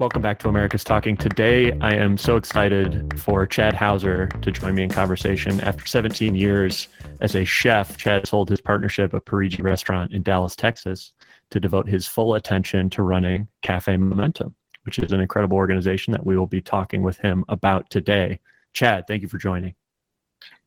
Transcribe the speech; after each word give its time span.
Welcome 0.00 0.22
back 0.22 0.40
to 0.40 0.48
America's 0.48 0.82
Talking. 0.82 1.16
Today, 1.16 1.70
I 1.80 1.94
am 1.94 2.18
so 2.18 2.36
excited 2.36 3.20
for 3.20 3.46
Chad 3.46 3.74
Houser 3.74 4.26
to 4.26 4.50
join 4.50 4.74
me 4.74 4.82
in 4.82 4.90
conversation. 4.90 5.60
After 5.60 5.86
17 5.86 6.34
years 6.34 6.88
as 7.20 7.36
a 7.36 7.44
chef, 7.44 7.96
Chad 7.96 8.26
sold 8.26 8.48
his 8.48 8.60
partnership 8.60 9.14
at 9.14 9.24
Parigi 9.24 9.62
Restaurant 9.62 10.12
in 10.12 10.24
Dallas, 10.24 10.56
Texas, 10.56 11.12
to 11.50 11.60
devote 11.60 11.88
his 11.88 12.08
full 12.08 12.34
attention 12.34 12.90
to 12.90 13.04
running 13.04 13.46
Cafe 13.62 13.96
Momentum, 13.96 14.56
which 14.82 14.98
is 14.98 15.12
an 15.12 15.20
incredible 15.20 15.56
organization 15.56 16.10
that 16.12 16.26
we 16.26 16.36
will 16.36 16.48
be 16.48 16.60
talking 16.60 17.04
with 17.04 17.18
him 17.18 17.44
about 17.48 17.88
today. 17.88 18.40
Chad, 18.72 19.06
thank 19.06 19.22
you 19.22 19.28
for 19.28 19.38
joining. 19.38 19.76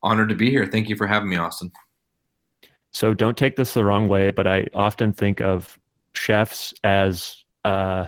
Honored 0.01 0.29
to 0.29 0.35
be 0.35 0.49
here. 0.49 0.65
Thank 0.65 0.87
you 0.87 0.95
for 0.95 1.05
having 1.05 1.27
me, 1.27 1.35
Austin. 1.35 1.69
So 2.91 3.13
don't 3.13 3.37
take 3.37 3.57
this 3.57 3.73
the 3.73 3.83
wrong 3.83 4.07
way, 4.07 4.31
but 4.31 4.47
I 4.47 4.67
often 4.73 5.11
think 5.11 5.41
of 5.41 5.77
chefs 6.13 6.73
as 6.85 7.43
uh, 7.65 8.07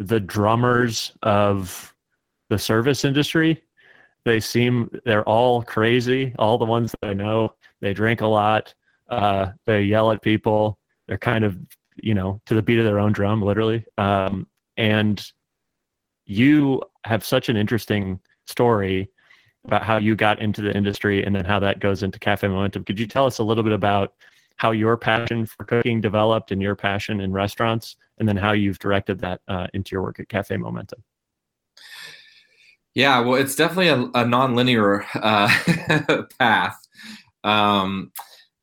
the 0.00 0.18
drummers 0.18 1.12
of 1.22 1.94
the 2.48 2.58
service 2.58 3.04
industry. 3.04 3.62
They 4.24 4.40
seem 4.40 4.90
they're 5.04 5.28
all 5.28 5.62
crazy. 5.62 6.34
All 6.38 6.58
the 6.58 6.64
ones 6.64 6.94
that 7.00 7.10
I 7.10 7.14
know, 7.14 7.54
they 7.80 7.92
drink 7.92 8.22
a 8.22 8.26
lot. 8.26 8.74
Uh, 9.08 9.52
they 9.66 9.82
yell 9.82 10.10
at 10.10 10.22
people. 10.22 10.78
They're 11.06 11.18
kind 11.18 11.44
of 11.44 11.56
you 12.02 12.14
know 12.14 12.40
to 12.46 12.54
the 12.54 12.62
beat 12.62 12.78
of 12.78 12.84
their 12.84 12.98
own 12.98 13.12
drum, 13.12 13.42
literally. 13.42 13.84
Um, 13.98 14.46
and 14.76 15.24
you 16.24 16.82
have 17.04 17.24
such 17.24 17.48
an 17.48 17.56
interesting 17.56 18.20
story 18.46 19.10
about 19.66 19.82
how 19.82 19.98
you 19.98 20.16
got 20.16 20.40
into 20.40 20.62
the 20.62 20.74
industry 20.74 21.24
and 21.24 21.34
then 21.34 21.44
how 21.44 21.58
that 21.58 21.80
goes 21.80 22.02
into 22.02 22.18
Cafe 22.18 22.48
Momentum. 22.48 22.84
Could 22.84 22.98
you 22.98 23.06
tell 23.06 23.26
us 23.26 23.38
a 23.38 23.44
little 23.44 23.64
bit 23.64 23.74
about 23.74 24.14
how 24.60 24.72
your 24.72 24.94
passion 24.94 25.46
for 25.46 25.64
cooking 25.64 26.02
developed 26.02 26.52
and 26.52 26.60
your 26.60 26.76
passion 26.76 27.22
in 27.22 27.32
restaurants, 27.32 27.96
and 28.18 28.28
then 28.28 28.36
how 28.36 28.52
you've 28.52 28.78
directed 28.78 29.18
that 29.18 29.40
uh, 29.48 29.66
into 29.72 29.92
your 29.92 30.02
work 30.02 30.20
at 30.20 30.28
Cafe 30.28 30.54
Momentum. 30.54 31.02
Yeah, 32.92 33.20
well, 33.20 33.40
it's 33.40 33.56
definitely 33.56 33.88
a, 33.88 34.02
a 34.02 34.24
nonlinear 34.26 35.06
uh, 35.14 36.24
path. 36.38 36.76
Um, 37.42 38.12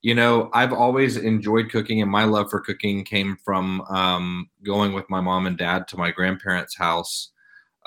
you 0.03 0.13
know, 0.13 0.51
I've 0.53 0.71
always 0.71 1.17
enjoyed 1.17 1.71
cooking, 1.71 2.03
and 2.03 2.11
my 2.11 2.25
love 2.25 2.51
for 2.51 2.59
cooking 2.59 3.03
came 3.03 3.35
from 3.43 3.81
um, 3.89 4.51
going 4.63 4.93
with 4.93 5.09
my 5.09 5.19
mom 5.19 5.47
and 5.47 5.57
dad 5.57 5.87
to 5.87 5.97
my 5.97 6.11
grandparents' 6.11 6.77
house 6.77 7.31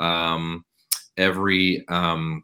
um, 0.01 0.65
every 1.17 1.87
um, 1.87 2.43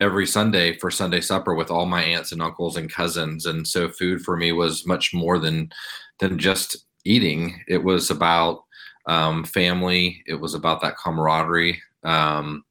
every 0.00 0.26
Sunday 0.26 0.76
for 0.78 0.90
Sunday 0.90 1.20
supper 1.20 1.54
with 1.54 1.70
all 1.70 1.86
my 1.86 2.02
aunts 2.02 2.32
and 2.32 2.42
uncles 2.42 2.76
and 2.76 2.92
cousins. 2.92 3.46
And 3.46 3.66
so 3.66 3.88
food 3.88 4.22
for 4.22 4.36
me 4.36 4.52
was 4.52 4.86
much 4.86 5.12
more 5.12 5.38
than 5.38 5.70
than 6.18 6.38
just 6.38 6.86
eating. 7.04 7.60
It 7.68 7.82
was 7.82 8.10
about 8.10 8.64
um, 9.06 9.44
family. 9.44 10.22
It 10.26 10.34
was 10.34 10.54
about 10.54 10.80
that 10.82 10.96
camaraderie. 10.96 11.80
Um, 12.02 12.64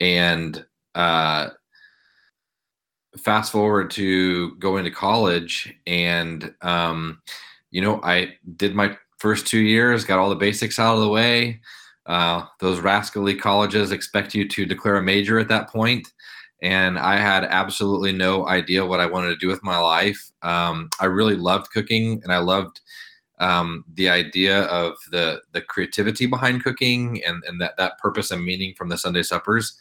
and 0.00 0.64
uh, 0.94 1.50
fast 3.18 3.52
forward 3.52 3.90
to 3.92 4.56
going 4.56 4.84
to 4.84 4.90
college, 4.90 5.74
and 5.86 6.54
um, 6.62 7.22
you 7.70 7.80
know, 7.80 8.00
I 8.02 8.34
did 8.56 8.74
my 8.74 8.96
first 9.18 9.46
two 9.46 9.60
years, 9.60 10.04
got 10.04 10.18
all 10.18 10.30
the 10.30 10.36
basics 10.36 10.78
out 10.78 10.94
of 10.94 11.00
the 11.00 11.08
way. 11.08 11.60
Uh, 12.06 12.44
those 12.60 12.80
rascally 12.80 13.34
colleges 13.34 13.90
expect 13.90 14.34
you 14.34 14.46
to 14.46 14.66
declare 14.66 14.96
a 14.96 15.02
major 15.02 15.38
at 15.38 15.48
that 15.48 15.70
point 15.70 16.06
and 16.64 16.98
I 16.98 17.18
had 17.18 17.44
absolutely 17.44 18.12
no 18.12 18.48
idea 18.48 18.86
what 18.86 18.98
I 18.98 19.04
wanted 19.04 19.28
to 19.28 19.36
do 19.36 19.48
with 19.48 19.62
my 19.62 19.78
life. 19.78 20.32
Um, 20.40 20.88
I 20.98 21.04
really 21.04 21.36
loved 21.36 21.70
cooking, 21.70 22.22
and 22.24 22.32
I 22.32 22.38
loved 22.38 22.80
um, 23.38 23.84
the 23.92 24.08
idea 24.08 24.62
of 24.64 24.94
the 25.10 25.42
the 25.52 25.60
creativity 25.60 26.24
behind 26.24 26.64
cooking 26.64 27.22
and 27.22 27.44
and 27.46 27.60
that 27.60 27.76
that 27.76 27.98
purpose 27.98 28.30
and 28.30 28.42
meaning 28.42 28.74
from 28.78 28.88
the 28.88 28.96
Sunday 28.96 29.22
suppers. 29.22 29.76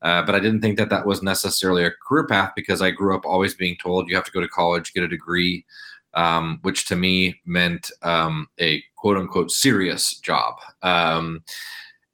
Uh, 0.00 0.22
but 0.22 0.36
I 0.36 0.38
didn't 0.38 0.60
think 0.60 0.78
that 0.78 0.90
that 0.90 1.06
was 1.06 1.24
necessarily 1.24 1.84
a 1.84 1.90
career 2.06 2.24
path 2.24 2.52
because 2.54 2.80
I 2.80 2.92
grew 2.92 3.16
up 3.16 3.26
always 3.26 3.54
being 3.54 3.76
told 3.82 4.08
you 4.08 4.14
have 4.14 4.24
to 4.26 4.30
go 4.30 4.40
to 4.40 4.46
college, 4.46 4.92
get 4.94 5.02
a 5.02 5.08
degree, 5.08 5.66
um, 6.14 6.60
which 6.62 6.86
to 6.86 6.94
me 6.94 7.40
meant 7.46 7.90
um, 8.02 8.46
a 8.60 8.80
quote 8.96 9.16
unquote 9.16 9.50
serious 9.50 10.16
job. 10.18 10.54
Um, 10.82 11.42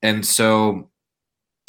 and 0.01 0.25
so 0.25 0.89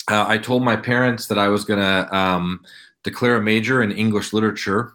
uh, 0.09 0.25
I 0.27 0.37
told 0.37 0.63
my 0.63 0.75
parents 0.75 1.27
that 1.27 1.39
I 1.39 1.47
was 1.47 1.65
going 1.65 1.79
to 1.79 2.15
um, 2.15 2.61
declare 3.03 3.37
a 3.37 3.41
major 3.41 3.81
in 3.81 3.91
English 3.91 4.33
literature, 4.33 4.93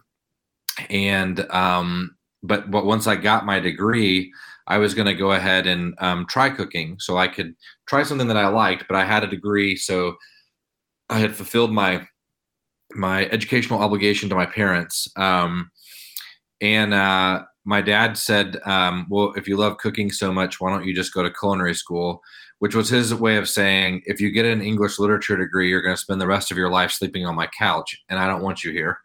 and 0.89 1.39
um, 1.51 2.15
but 2.43 2.71
but 2.71 2.85
once 2.85 3.07
I 3.07 3.15
got 3.15 3.45
my 3.45 3.59
degree, 3.59 4.31
I 4.67 4.77
was 4.77 4.93
going 4.93 5.07
to 5.07 5.13
go 5.13 5.33
ahead 5.33 5.67
and 5.67 5.93
um, 5.99 6.25
try 6.27 6.49
cooking, 6.49 6.97
so 6.99 7.17
I 7.17 7.27
could 7.27 7.55
try 7.87 8.03
something 8.03 8.27
that 8.27 8.37
I 8.37 8.47
liked. 8.47 8.85
But 8.87 8.97
I 8.97 9.03
had 9.03 9.23
a 9.23 9.27
degree, 9.27 9.75
so 9.75 10.15
I 11.09 11.19
had 11.19 11.35
fulfilled 11.35 11.73
my 11.73 12.07
my 12.93 13.25
educational 13.27 13.79
obligation 13.79 14.29
to 14.29 14.35
my 14.35 14.45
parents. 14.45 15.07
Um, 15.17 15.71
and 16.61 16.93
uh, 16.93 17.43
my 17.65 17.81
dad 17.81 18.17
said, 18.17 18.57
um, 18.65 19.07
"Well, 19.09 19.33
if 19.35 19.47
you 19.47 19.57
love 19.57 19.77
cooking 19.77 20.09
so 20.09 20.31
much, 20.31 20.61
why 20.61 20.69
don't 20.69 20.85
you 20.85 20.95
just 20.95 21.13
go 21.13 21.21
to 21.21 21.31
culinary 21.31 21.75
school?" 21.75 22.21
Which 22.61 22.75
was 22.75 22.89
his 22.89 23.11
way 23.15 23.37
of 23.37 23.49
saying, 23.49 24.03
if 24.05 24.21
you 24.21 24.29
get 24.29 24.45
an 24.45 24.61
English 24.61 24.99
literature 24.99 25.35
degree, 25.35 25.67
you're 25.67 25.81
going 25.81 25.95
to 25.95 25.99
spend 25.99 26.21
the 26.21 26.27
rest 26.27 26.51
of 26.51 26.57
your 26.57 26.69
life 26.69 26.91
sleeping 26.91 27.25
on 27.25 27.33
my 27.33 27.47
couch, 27.47 27.99
and 28.07 28.19
I 28.19 28.27
don't 28.27 28.43
want 28.43 28.63
you 28.63 28.71
here. 28.71 28.99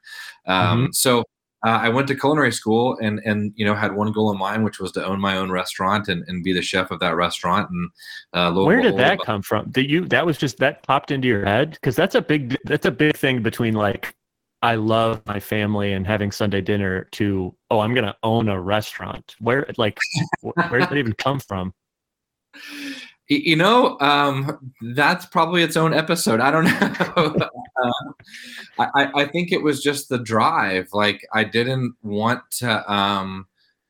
Um, 0.47 0.83
mm-hmm. 0.83 0.93
So 0.93 1.21
uh, 1.65 1.71
I 1.71 1.89
went 1.89 2.06
to 2.09 2.15
culinary 2.15 2.53
school 2.53 2.99
and 3.00 3.19
and 3.25 3.55
you 3.56 3.65
know 3.65 3.75
had 3.75 3.95
one 3.95 4.12
goal 4.12 4.31
in 4.31 4.37
mind, 4.39 4.62
which 4.62 4.78
was 4.78 4.93
to 4.93 5.05
own 5.06 5.19
my 5.19 5.39
own 5.39 5.50
restaurant 5.50 6.09
and, 6.09 6.22
and 6.28 6.45
be 6.45 6.53
the 6.53 6.61
chef 6.61 6.91
of 6.91 7.00
that 7.00 7.16
restaurant. 7.16 7.71
And 7.71 7.91
uh, 8.34 8.53
where 8.62 8.83
did 8.83 8.99
that 8.99 9.21
come 9.21 9.41
from? 9.41 9.71
Did 9.71 9.91
you 9.91 10.05
that 10.09 10.27
was 10.27 10.37
just 10.37 10.59
that 10.59 10.83
popped 10.83 11.11
into 11.11 11.27
your 11.27 11.47
head? 11.47 11.71
Because 11.71 11.97
that's 11.97 12.15
a 12.15 12.21
big 12.21 12.59
that's 12.65 12.84
a 12.84 12.91
big 12.91 13.16
thing 13.16 13.43
between 13.43 13.72
like 13.72 14.15
I 14.61 14.75
love 14.75 15.22
my 15.25 15.41
family 15.41 15.95
and 15.95 16.06
having 16.06 16.31
Sunday 16.31 16.61
dinner 16.61 17.09
to 17.12 17.55
oh 17.71 17.81
I'm 17.81 17.95
gonna 17.95 18.16
own 18.22 18.50
a 18.50 18.61
restaurant. 18.61 19.34
Where 19.41 19.66
like 19.78 19.99
where 20.43 20.81
did 20.81 20.91
that 20.91 20.99
even 20.99 21.15
come 21.15 21.41
from? 21.41 21.72
You 23.28 23.56
know, 23.56 23.98
um, 23.98 24.72
that's 24.94 25.26
probably 25.26 25.62
its 25.62 25.76
own 25.76 25.92
episode. 25.92 26.41
I 26.41 26.50
don't 26.53 26.64
know. 26.64 27.48
uh, 27.82 28.87
I, 28.94 29.10
I 29.22 29.25
think 29.25 29.50
it 29.50 29.62
was 29.62 29.82
just 29.82 30.09
the 30.09 30.19
drive. 30.19 30.88
Like 30.92 31.26
I 31.34 31.42
didn't 31.42 31.97
want 32.03 32.42
to 32.59 32.92
um, 32.92 33.47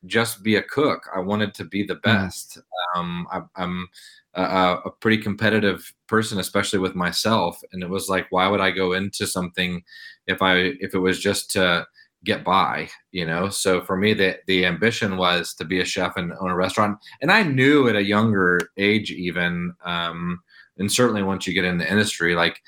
just 0.06 0.42
be 0.42 0.56
a 0.56 0.62
cook. 0.62 1.06
I 1.14 1.20
wanted 1.20 1.54
to 1.54 1.64
be 1.64 1.84
the 1.84 1.94
hmm. 1.94 2.00
best. 2.00 2.58
Um, 2.94 3.26
I, 3.30 3.42
I'm 3.56 3.88
a, 4.34 4.78
a, 4.86 4.91
pretty 5.00 5.19
competitive 5.19 5.92
person, 6.06 6.38
especially 6.38 6.78
with 6.78 6.94
myself. 6.94 7.60
And 7.72 7.82
it 7.82 7.91
was 7.91 8.08
like, 8.08 8.26
why 8.30 8.48
would 8.48 8.60
I 8.60 8.70
go 8.70 8.92
into 8.92 9.26
something 9.26 9.82
if 10.26 10.42
I 10.42 10.56
if 10.80 10.94
it 10.94 10.98
was 10.98 11.20
just 11.20 11.50
to 11.52 11.86
get 12.25 12.44
by, 12.44 12.88
you 13.12 13.27
know. 13.27 13.49
So 13.49 13.82
for 13.82 13.97
me, 13.97 14.15
the 14.15 14.38
the 14.47 14.66
ambition 14.66 15.16
was 15.16 15.54
to 15.54 15.65
be 15.65 15.81
a 15.81 15.84
chef 15.84 16.16
and 16.16 16.32
own 16.41 16.50
a 16.50 16.56
restaurant, 16.56 16.99
and 17.21 17.31
I 17.31 17.43
knew 17.43 17.88
at 17.88 17.97
a 17.97 18.03
younger 18.03 18.60
age, 18.77 19.10
even, 19.10 19.72
um, 19.84 20.41
and 20.78 20.91
certainly 20.91 21.22
once 21.22 21.47
you 21.47 21.55
get 21.55 21.65
in 21.65 21.78
the 21.78 21.91
industry, 21.91 22.34
like 22.34 22.60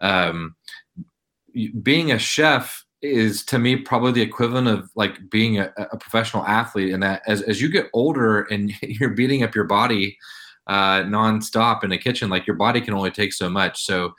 um, 0.00 0.54
being 1.82 2.12
a 2.12 2.18
chef 2.18 2.84
is 3.02 3.44
to 3.44 3.58
me 3.58 3.76
probably 3.76 4.12
the 4.12 4.22
equivalent 4.22 4.68
of 4.68 4.90
like 4.94 5.30
being 5.30 5.58
a, 5.58 5.72
a 5.76 5.96
professional 5.96 6.44
athlete. 6.46 6.92
And 6.92 7.02
that 7.02 7.22
as 7.26 7.42
as 7.42 7.60
you 7.60 7.68
get 7.68 7.90
older 7.92 8.42
and 8.42 8.72
you're 8.82 9.10
beating 9.10 9.42
up 9.42 9.54
your 9.54 9.64
body 9.64 10.16
uh, 10.66 11.02
nonstop 11.02 11.84
in 11.84 11.90
the 11.90 11.98
kitchen, 11.98 12.28
like 12.28 12.46
your 12.46 12.56
body 12.56 12.80
can 12.80 12.94
only 12.94 13.10
take 13.10 13.32
so 13.32 13.48
much. 13.48 13.84
So 13.84 14.14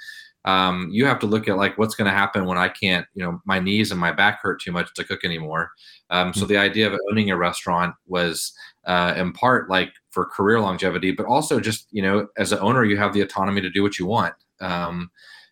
um, 0.45 0.89
you 0.91 1.05
have 1.05 1.19
to 1.19 1.25
look 1.25 1.47
at 1.47 1.57
like 1.57 1.77
what's 1.77 1.95
going 1.95 2.09
to 2.09 2.17
happen 2.17 2.45
when 2.45 2.57
I 2.57 2.69
can't, 2.69 3.05
you 3.13 3.23
know, 3.23 3.41
my 3.45 3.59
knees 3.59 3.91
and 3.91 3.99
my 3.99 4.11
back 4.11 4.39
hurt 4.41 4.61
too 4.61 4.71
much 4.71 4.93
to 4.93 5.03
cook 5.03 5.25
anymore. 5.25 5.71
Um, 6.09 6.33
so 6.33 6.41
mm-hmm. 6.41 6.49
the 6.49 6.57
idea 6.57 6.87
of 6.87 6.97
owning 7.11 7.31
a 7.31 7.37
restaurant 7.37 7.95
was 8.07 8.53
uh, 8.85 9.13
in 9.17 9.33
part 9.33 9.69
like 9.69 9.91
for 10.11 10.25
career 10.25 10.61
longevity, 10.61 11.11
but 11.11 11.25
also 11.25 11.59
just 11.59 11.87
you 11.91 12.01
know, 12.01 12.27
as 12.37 12.51
an 12.51 12.59
owner, 12.59 12.85
you 12.85 12.97
have 12.97 13.13
the 13.13 13.21
autonomy 13.21 13.61
to 13.61 13.69
do 13.69 13.83
what 13.83 13.99
you 13.99 14.05
want. 14.05 14.35
Um, 14.61 15.11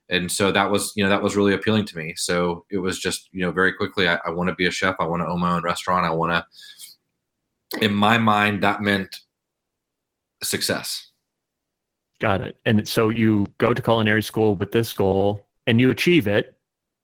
and 0.10 0.32
so 0.32 0.52
that 0.52 0.70
was 0.70 0.94
you 0.96 1.04
know 1.04 1.10
that 1.10 1.22
was 1.22 1.36
really 1.36 1.54
appealing 1.54 1.86
to 1.86 1.98
me. 1.98 2.14
So 2.16 2.66
it 2.70 2.78
was 2.78 3.00
just 3.00 3.30
you 3.32 3.42
know 3.42 3.52
very 3.52 3.74
quickly, 3.74 4.08
I, 4.08 4.20
I 4.26 4.30
want 4.30 4.50
to 4.50 4.56
be 4.56 4.68
a 4.68 4.72
chef. 4.72 4.96
I 5.00 5.06
want 5.06 5.22
to 5.24 5.28
own 5.28 5.42
my 5.42 5.56
own 5.56 5.64
restaurant. 5.64 6.06
I 6.06 6.12
want 6.12 6.32
to. 6.32 7.86
In 7.86 7.94
my 7.94 8.18
mind, 8.18 8.64
that 8.64 8.82
meant 8.82 9.18
success. 10.44 11.05
Got 12.20 12.42
it. 12.42 12.58
And 12.66 12.88
so 12.88 13.10
you 13.10 13.46
go 13.58 13.74
to 13.74 13.82
culinary 13.82 14.24
school 14.24 14.56
with 14.56 14.72
this 14.72 14.94
goal 14.94 15.46
and 15.68 15.80
you 15.80 15.90
achieve 15.90 16.28
it. 16.28 16.56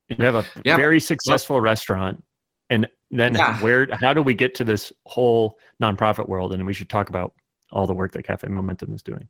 You 0.09 0.25
have 0.25 0.35
a 0.35 0.45
yeah. 0.63 0.77
very 0.77 0.99
successful 0.99 1.55
well, 1.55 1.63
restaurant. 1.63 2.23
And 2.69 2.87
then 3.09 3.35
yeah. 3.35 3.59
where 3.61 3.87
how 3.93 4.13
do 4.13 4.21
we 4.21 4.33
get 4.33 4.55
to 4.55 4.63
this 4.63 4.91
whole 5.05 5.57
nonprofit 5.81 6.27
world? 6.27 6.53
And 6.53 6.65
we 6.65 6.73
should 6.73 6.89
talk 6.89 7.09
about 7.09 7.33
all 7.71 7.87
the 7.87 7.93
work 7.93 8.13
that 8.13 8.23
Cafe 8.23 8.47
Momentum 8.47 8.93
is 8.93 9.01
doing. 9.01 9.27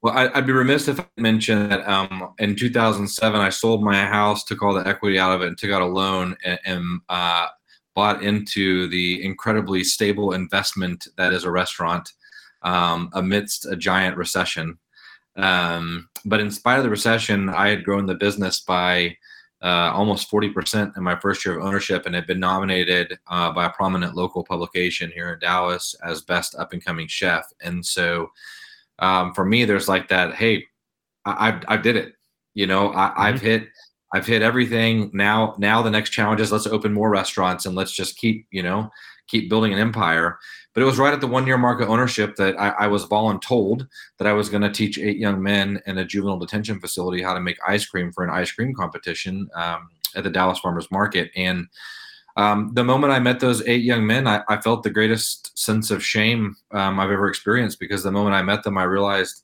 Well, 0.00 0.16
I'd 0.16 0.46
be 0.46 0.52
remiss 0.52 0.86
if 0.86 1.00
I 1.00 1.06
mentioned 1.16 1.72
that 1.72 1.86
um, 1.88 2.32
in 2.38 2.54
2007, 2.54 3.40
I 3.40 3.48
sold 3.48 3.82
my 3.82 4.04
house, 4.04 4.44
took 4.44 4.62
all 4.62 4.72
the 4.72 4.86
equity 4.86 5.18
out 5.18 5.32
of 5.32 5.42
it, 5.42 5.48
and 5.48 5.58
took 5.58 5.72
out 5.72 5.82
a 5.82 5.86
loan 5.86 6.36
and, 6.44 6.58
and 6.64 7.00
uh, 7.08 7.48
bought 7.96 8.22
into 8.22 8.88
the 8.90 9.24
incredibly 9.24 9.82
stable 9.82 10.32
investment 10.32 11.08
that 11.16 11.32
is 11.32 11.42
a 11.42 11.50
restaurant 11.50 12.12
um, 12.62 13.10
amidst 13.12 13.66
a 13.66 13.74
giant 13.74 14.16
recession. 14.16 14.78
Um, 15.38 16.08
but 16.24 16.40
in 16.40 16.50
spite 16.50 16.78
of 16.78 16.84
the 16.84 16.90
recession, 16.90 17.48
I 17.48 17.68
had 17.68 17.84
grown 17.84 18.06
the 18.06 18.14
business 18.14 18.60
by 18.60 19.16
uh, 19.62 19.90
almost 19.92 20.30
40% 20.30 20.96
in 20.96 21.02
my 21.02 21.18
first 21.18 21.44
year 21.44 21.58
of 21.58 21.64
ownership 21.64 22.06
and 22.06 22.14
had 22.14 22.26
been 22.26 22.40
nominated 22.40 23.18
uh, 23.28 23.50
by 23.52 23.66
a 23.66 23.70
prominent 23.70 24.14
local 24.14 24.44
publication 24.44 25.10
here 25.10 25.32
in 25.32 25.38
Dallas 25.38 25.94
as 26.04 26.22
best 26.22 26.54
up 26.56 26.72
and 26.72 26.84
coming 26.84 27.08
chef. 27.08 27.44
And 27.62 27.84
so 27.84 28.30
um, 28.98 29.32
for 29.34 29.44
me, 29.44 29.64
there's 29.64 29.88
like 29.88 30.08
that, 30.08 30.34
hey, 30.34 30.64
I, 31.24 31.50
I, 31.50 31.74
I 31.74 31.76
did 31.76 31.96
it. 31.96 32.14
You 32.54 32.66
know, 32.66 32.90
I, 32.90 33.08
mm-hmm. 33.08 33.20
I've 33.22 33.40
hit 33.40 33.68
I've 34.14 34.26
hit 34.26 34.42
everything. 34.42 35.10
Now, 35.12 35.54
now 35.58 35.82
the 35.82 35.90
next 35.90 36.10
challenge 36.10 36.40
is 36.40 36.50
let's 36.50 36.66
open 36.66 36.94
more 36.94 37.10
restaurants 37.10 37.66
and 37.66 37.74
let's 37.74 37.92
just 37.92 38.16
keep, 38.16 38.46
you 38.50 38.62
know, 38.62 38.90
keep 39.26 39.50
building 39.50 39.72
an 39.72 39.78
empire. 39.78 40.38
But 40.78 40.84
it 40.84 40.86
was 40.86 41.00
right 41.00 41.12
at 41.12 41.20
the 41.20 41.26
one 41.26 41.44
year 41.44 41.58
mark 41.58 41.80
of 41.80 41.90
ownership 41.90 42.36
that 42.36 42.56
I, 42.56 42.68
I 42.68 42.86
was 42.86 43.04
voluntold 43.04 43.88
that 44.18 44.28
I 44.28 44.32
was 44.32 44.48
going 44.48 44.62
to 44.62 44.70
teach 44.70 44.96
eight 44.96 45.16
young 45.16 45.42
men 45.42 45.82
in 45.86 45.98
a 45.98 46.04
juvenile 46.04 46.38
detention 46.38 46.78
facility 46.78 47.20
how 47.20 47.34
to 47.34 47.40
make 47.40 47.58
ice 47.66 47.84
cream 47.84 48.12
for 48.12 48.22
an 48.22 48.30
ice 48.30 48.52
cream 48.52 48.72
competition 48.72 49.48
um, 49.56 49.88
at 50.14 50.22
the 50.22 50.30
Dallas 50.30 50.60
Farmers 50.60 50.88
Market. 50.92 51.32
And 51.34 51.66
um, 52.36 52.70
the 52.74 52.84
moment 52.84 53.12
I 53.12 53.18
met 53.18 53.40
those 53.40 53.60
eight 53.66 53.82
young 53.82 54.06
men, 54.06 54.28
I, 54.28 54.44
I 54.48 54.60
felt 54.60 54.84
the 54.84 54.90
greatest 54.90 55.58
sense 55.58 55.90
of 55.90 56.04
shame 56.04 56.54
um, 56.70 57.00
I've 57.00 57.10
ever 57.10 57.26
experienced 57.26 57.80
because 57.80 58.04
the 58.04 58.12
moment 58.12 58.36
I 58.36 58.42
met 58.42 58.62
them, 58.62 58.78
I 58.78 58.84
realized 58.84 59.42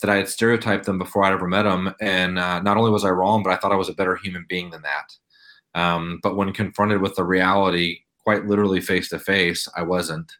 that 0.00 0.08
I 0.08 0.16
had 0.16 0.28
stereotyped 0.30 0.86
them 0.86 0.96
before 0.96 1.24
I'd 1.24 1.34
ever 1.34 1.48
met 1.48 1.64
them. 1.64 1.94
And 2.00 2.38
uh, 2.38 2.62
not 2.62 2.78
only 2.78 2.90
was 2.90 3.04
I 3.04 3.10
wrong, 3.10 3.42
but 3.42 3.52
I 3.52 3.56
thought 3.56 3.72
I 3.72 3.76
was 3.76 3.90
a 3.90 3.94
better 3.94 4.16
human 4.16 4.46
being 4.48 4.70
than 4.70 4.80
that. 4.80 5.78
Um, 5.78 6.18
but 6.22 6.34
when 6.34 6.50
confronted 6.54 7.02
with 7.02 7.14
the 7.16 7.24
reality, 7.24 7.98
quite 8.24 8.46
literally 8.46 8.80
face 8.80 9.10
to 9.10 9.18
face, 9.18 9.68
I 9.76 9.82
wasn't. 9.82 10.32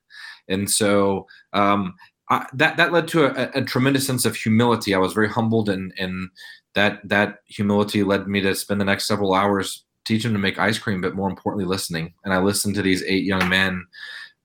And 0.49 0.71
so 0.71 1.27
um, 1.53 1.95
I, 2.31 2.47
that 2.55 2.77
that 2.77 2.93
led 2.93 3.09
to 3.09 3.27
a, 3.27 3.61
a, 3.61 3.65
tremendous 3.65 4.07
sense 4.07 4.25
of 4.25 4.37
humility. 4.37 4.95
I 4.95 4.99
was 4.99 5.13
very 5.13 5.29
humbled, 5.29 5.69
and 5.69 5.93
and 5.99 6.31
that 6.75 7.01
that 7.09 7.39
humility 7.47 8.03
led 8.03 8.27
me 8.29 8.41
to 8.41 8.55
spend 8.55 8.81
the 8.81 8.85
next 8.85 9.07
several 9.07 9.35
hours 9.35 9.85
teaching 10.05 10.33
them 10.33 10.41
to 10.41 10.43
make 10.43 10.59
ice 10.59 10.79
cream, 10.79 11.01
but 11.01 11.15
more 11.15 11.31
importantly, 11.31 11.65
listening. 11.65 12.13
And 12.25 12.35
I 12.35 12.39
listened 12.39 12.75
to 12.75 12.83
these 12.83 13.05
eight 13.05 13.25
young 13.25 13.49
men, 13.49 13.87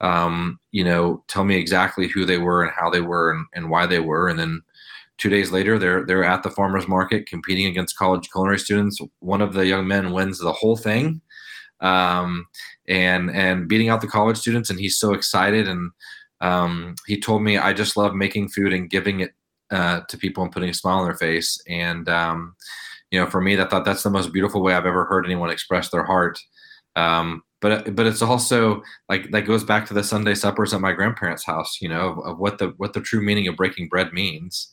um, 0.02 0.60
you 0.72 0.84
know, 0.84 1.24
tell 1.28 1.44
me 1.44 1.56
exactly 1.56 2.08
who 2.08 2.26
they 2.26 2.38
were 2.38 2.64
and 2.64 2.72
how 2.72 2.92
they 2.92 3.02
were 3.02 3.32
and, 3.32 3.46
and 3.56 3.70
why 3.72 3.88
they 3.88 4.00
were, 4.00 4.30
and 4.30 4.38
then 4.38 4.62
Two 5.18 5.30
days 5.30 5.52
later, 5.52 5.80
they're 5.80 6.06
they're 6.06 6.24
at 6.24 6.44
the 6.44 6.52
farmers 6.52 6.88
market 6.88 7.26
competing 7.26 7.66
against 7.66 7.98
college 7.98 8.30
culinary 8.30 8.60
students. 8.60 9.00
One 9.20 9.42
of 9.42 9.54
the 9.54 9.66
young 9.66 9.88
men 9.88 10.12
wins 10.12 10.38
the 10.38 10.54
whole 10.54 10.78
thing, 10.78 11.22
um, 11.80 12.48
and 12.88 13.30
and 13.32 13.68
beating 13.68 13.90
out 13.90 14.02
the 14.02 14.08
college 14.08 14.38
students, 14.38 14.70
and 14.70 14.80
he's 14.80 14.98
so 14.98 15.14
excited. 15.14 15.68
And 15.68 15.92
um, 16.42 16.96
he 17.06 17.20
told 17.20 17.44
me, 17.44 17.58
"I 17.58 17.74
just 17.74 17.98
love 17.98 18.16
making 18.16 18.50
food 18.50 18.74
and 18.74 18.90
giving 18.90 19.22
it 19.22 19.32
uh, 19.72 20.02
to 20.10 20.18
people 20.18 20.44
and 20.44 20.52
putting 20.52 20.70
a 20.70 20.74
smile 20.74 21.00
on 21.00 21.06
their 21.06 21.16
face." 21.16 21.62
And 21.68 22.08
um, 22.10 22.56
you 23.12 23.20
know, 23.20 23.28
for 23.28 23.42
me, 23.42 23.56
that 23.56 23.70
thought 23.70 23.86
that's 23.86 24.04
the 24.04 24.10
most 24.10 24.34
beautiful 24.34 24.62
way 24.62 24.74
I've 24.74 24.86
ever 24.86 25.06
heard 25.06 25.26
anyone 25.26 25.50
express 25.50 25.90
their 25.90 26.04
heart. 26.04 26.40
Um, 26.96 27.44
but 27.62 27.96
but 27.96 28.06
it's 28.06 28.22
also 28.22 28.84
like 29.10 29.32
that 29.32 29.46
goes 29.46 29.64
back 29.64 29.86
to 29.88 29.94
the 29.94 30.04
Sunday 30.04 30.36
suppers 30.36 30.74
at 30.74 30.82
my 30.82 30.94
grandparents' 30.94 31.46
house. 31.46 31.80
You 31.82 31.90
know, 31.90 32.10
of, 32.10 32.20
of 32.20 32.40
what 32.40 32.58
the 32.58 32.74
what 32.78 32.94
the 32.94 33.02
true 33.02 33.22
meaning 33.22 33.48
of 33.48 33.56
breaking 33.56 33.90
bread 33.90 34.14
means. 34.14 34.72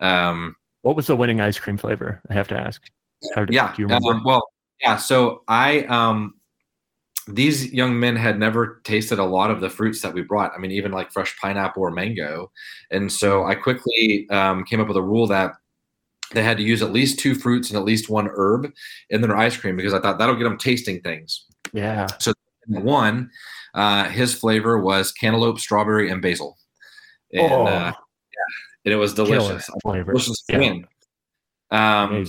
Um, 0.00 0.56
what 0.82 0.96
was 0.96 1.06
the 1.06 1.16
winning 1.16 1.40
ice 1.40 1.58
cream 1.58 1.76
flavor? 1.76 2.20
I 2.30 2.34
have 2.34 2.48
to 2.48 2.58
ask. 2.58 2.82
Did, 3.36 3.50
yeah. 3.52 3.74
Um, 3.90 4.24
well, 4.24 4.42
yeah. 4.80 4.96
So 4.96 5.42
I, 5.46 5.80
um, 5.84 6.34
these 7.34 7.72
young 7.72 7.98
men 7.98 8.16
had 8.16 8.38
never 8.38 8.80
tasted 8.84 9.18
a 9.18 9.24
lot 9.24 9.50
of 9.50 9.60
the 9.60 9.70
fruits 9.70 10.00
that 10.02 10.14
we 10.14 10.22
brought. 10.22 10.52
I 10.54 10.58
mean, 10.58 10.70
even 10.70 10.92
like 10.92 11.12
fresh 11.12 11.36
pineapple 11.38 11.82
or 11.82 11.90
mango. 11.90 12.50
And 12.90 13.10
so 13.10 13.44
I 13.44 13.54
quickly 13.54 14.28
um, 14.30 14.64
came 14.64 14.80
up 14.80 14.88
with 14.88 14.96
a 14.96 15.02
rule 15.02 15.26
that 15.28 15.52
they 16.32 16.42
had 16.42 16.56
to 16.58 16.62
use 16.62 16.82
at 16.82 16.92
least 16.92 17.18
two 17.18 17.34
fruits 17.34 17.70
and 17.70 17.76
at 17.76 17.84
least 17.84 18.08
one 18.08 18.28
herb 18.32 18.72
in 19.10 19.20
their 19.20 19.36
ice 19.36 19.56
cream 19.56 19.76
because 19.76 19.94
I 19.94 20.00
thought 20.00 20.18
that'll 20.18 20.36
get 20.36 20.44
them 20.44 20.58
tasting 20.58 21.00
things. 21.00 21.46
Yeah. 21.72 22.06
So 22.18 22.32
one, 22.66 23.30
uh, 23.74 24.04
his 24.04 24.34
flavor 24.34 24.78
was 24.78 25.12
cantaloupe, 25.12 25.58
strawberry, 25.58 26.10
and 26.10 26.22
basil. 26.22 26.56
And, 27.32 27.52
oh. 27.52 27.66
uh, 27.66 27.92
and 28.84 28.94
it 28.94 28.96
was 28.96 29.14
delicious. 29.14 29.68
Delicious 29.84 30.42
yeah. 30.48 30.74
Um, 31.70 32.26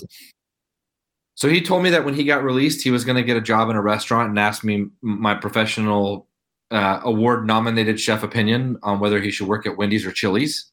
so 1.41 1.49
he 1.49 1.59
told 1.59 1.81
me 1.81 1.89
that 1.89 2.05
when 2.05 2.13
he 2.13 2.23
got 2.23 2.43
released, 2.43 2.83
he 2.83 2.91
was 2.91 3.03
going 3.03 3.15
to 3.15 3.23
get 3.23 3.35
a 3.35 3.41
job 3.41 3.71
in 3.71 3.75
a 3.75 3.81
restaurant 3.81 4.29
and 4.29 4.37
asked 4.37 4.63
me 4.63 4.85
my 5.01 5.33
professional 5.33 6.27
uh, 6.69 6.99
award 7.03 7.47
nominated 7.47 7.99
chef 7.99 8.21
opinion 8.21 8.77
on 8.83 8.99
whether 8.99 9.19
he 9.19 9.31
should 9.31 9.47
work 9.47 9.65
at 9.65 9.75
Wendy's 9.75 10.05
or 10.05 10.11
Chili's. 10.11 10.69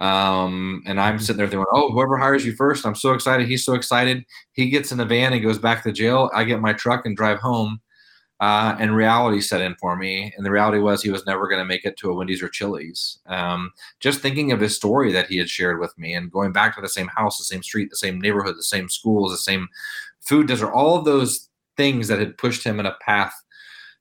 Um, 0.00 0.82
and 0.84 1.00
I'm 1.00 1.14
mm-hmm. 1.14 1.20
sitting 1.20 1.36
there 1.36 1.46
thinking, 1.46 1.64
oh, 1.72 1.92
whoever 1.92 2.16
hires 2.16 2.44
you 2.44 2.56
first, 2.56 2.84
I'm 2.84 2.96
so 2.96 3.12
excited. 3.12 3.46
He's 3.46 3.64
so 3.64 3.74
excited. 3.74 4.24
He 4.50 4.68
gets 4.68 4.90
in 4.90 4.98
the 4.98 5.04
van 5.04 5.32
and 5.32 5.44
goes 5.44 5.60
back 5.60 5.84
to 5.84 5.92
jail. 5.92 6.28
I 6.34 6.42
get 6.42 6.60
my 6.60 6.72
truck 6.72 7.06
and 7.06 7.16
drive 7.16 7.38
home. 7.38 7.80
Uh, 8.40 8.74
and 8.80 8.96
reality 8.96 9.38
set 9.38 9.60
in 9.60 9.74
for 9.74 9.96
me. 9.96 10.32
And 10.34 10.46
the 10.46 10.50
reality 10.50 10.78
was 10.78 11.02
he 11.02 11.10
was 11.10 11.26
never 11.26 11.46
going 11.46 11.58
to 11.58 11.64
make 11.66 11.84
it 11.84 11.98
to 11.98 12.10
a 12.10 12.14
Wendy's 12.14 12.42
or 12.42 12.48
Chili's. 12.48 13.18
Um, 13.26 13.70
just 14.00 14.20
thinking 14.20 14.50
of 14.50 14.60
his 14.60 14.74
story 14.74 15.12
that 15.12 15.26
he 15.26 15.36
had 15.36 15.50
shared 15.50 15.78
with 15.78 15.96
me 15.98 16.14
and 16.14 16.32
going 16.32 16.50
back 16.50 16.74
to 16.74 16.80
the 16.80 16.88
same 16.88 17.08
house, 17.08 17.36
the 17.36 17.44
same 17.44 17.62
street, 17.62 17.90
the 17.90 17.96
same 17.96 18.18
neighborhood, 18.18 18.56
the 18.56 18.62
same 18.62 18.88
schools, 18.88 19.30
the 19.30 19.36
same 19.36 19.68
food 20.20 20.48
desert, 20.48 20.72
all 20.72 20.96
of 20.96 21.04
those 21.04 21.50
things 21.76 22.08
that 22.08 22.18
had 22.18 22.38
pushed 22.38 22.64
him 22.64 22.80
in 22.80 22.86
a 22.86 22.96
path 23.02 23.34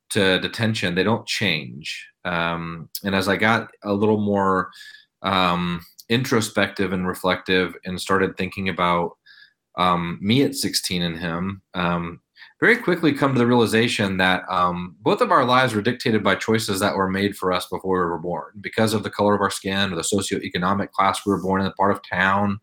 to 0.10 0.40
detention, 0.40 0.96
they 0.96 1.04
don't 1.04 1.28
change. 1.28 2.08
Um, 2.26 2.90
and 3.04 3.16
as 3.16 3.28
I 3.28 3.38
got 3.38 3.72
a 3.84 3.94
little 3.94 4.20
more 4.20 4.70
um, 5.22 5.86
introspective 6.10 6.94
and 6.94 7.08
reflective 7.08 7.76
and 7.86 8.00
started 8.00 8.36
thinking 8.36 8.70
about 8.70 9.18
um, 9.78 10.18
me 10.22 10.44
at 10.44 10.56
16 10.56 11.02
and 11.02 11.18
him, 11.18 11.62
um, 11.74 12.22
very 12.60 12.76
quickly 12.76 13.14
come 13.14 13.34
to 13.34 13.40
the 13.40 13.48
realization 13.48 14.18
that 14.18 14.44
um, 14.50 14.96
both 15.02 15.22
of 15.22 15.32
our 15.32 15.46
lives 15.46 15.74
were 15.74 15.82
dictated 15.82 16.24
by 16.24 16.36
choices 16.36 16.80
that 16.80 16.96
were 16.96 17.10
made 17.10 17.38
for 17.38 17.54
us 17.54 17.66
before 17.68 18.04
we 18.04 18.10
were 18.10 18.20
born 18.20 18.52
because 18.60 18.94
of 18.94 19.04
the 19.04 19.10
color 19.10 19.34
of 19.34 19.42
our 19.42 19.50
skin 19.50 19.94
or 19.94 19.96
the 19.96 20.02
socioeconomic 20.02 20.92
class 20.92 21.26
we 21.26 21.32
were 21.32 21.42
born 21.42 21.62
in, 21.62 21.66
the 21.66 21.74
part 21.74 21.92
of 21.92 22.02
town. 22.04 22.60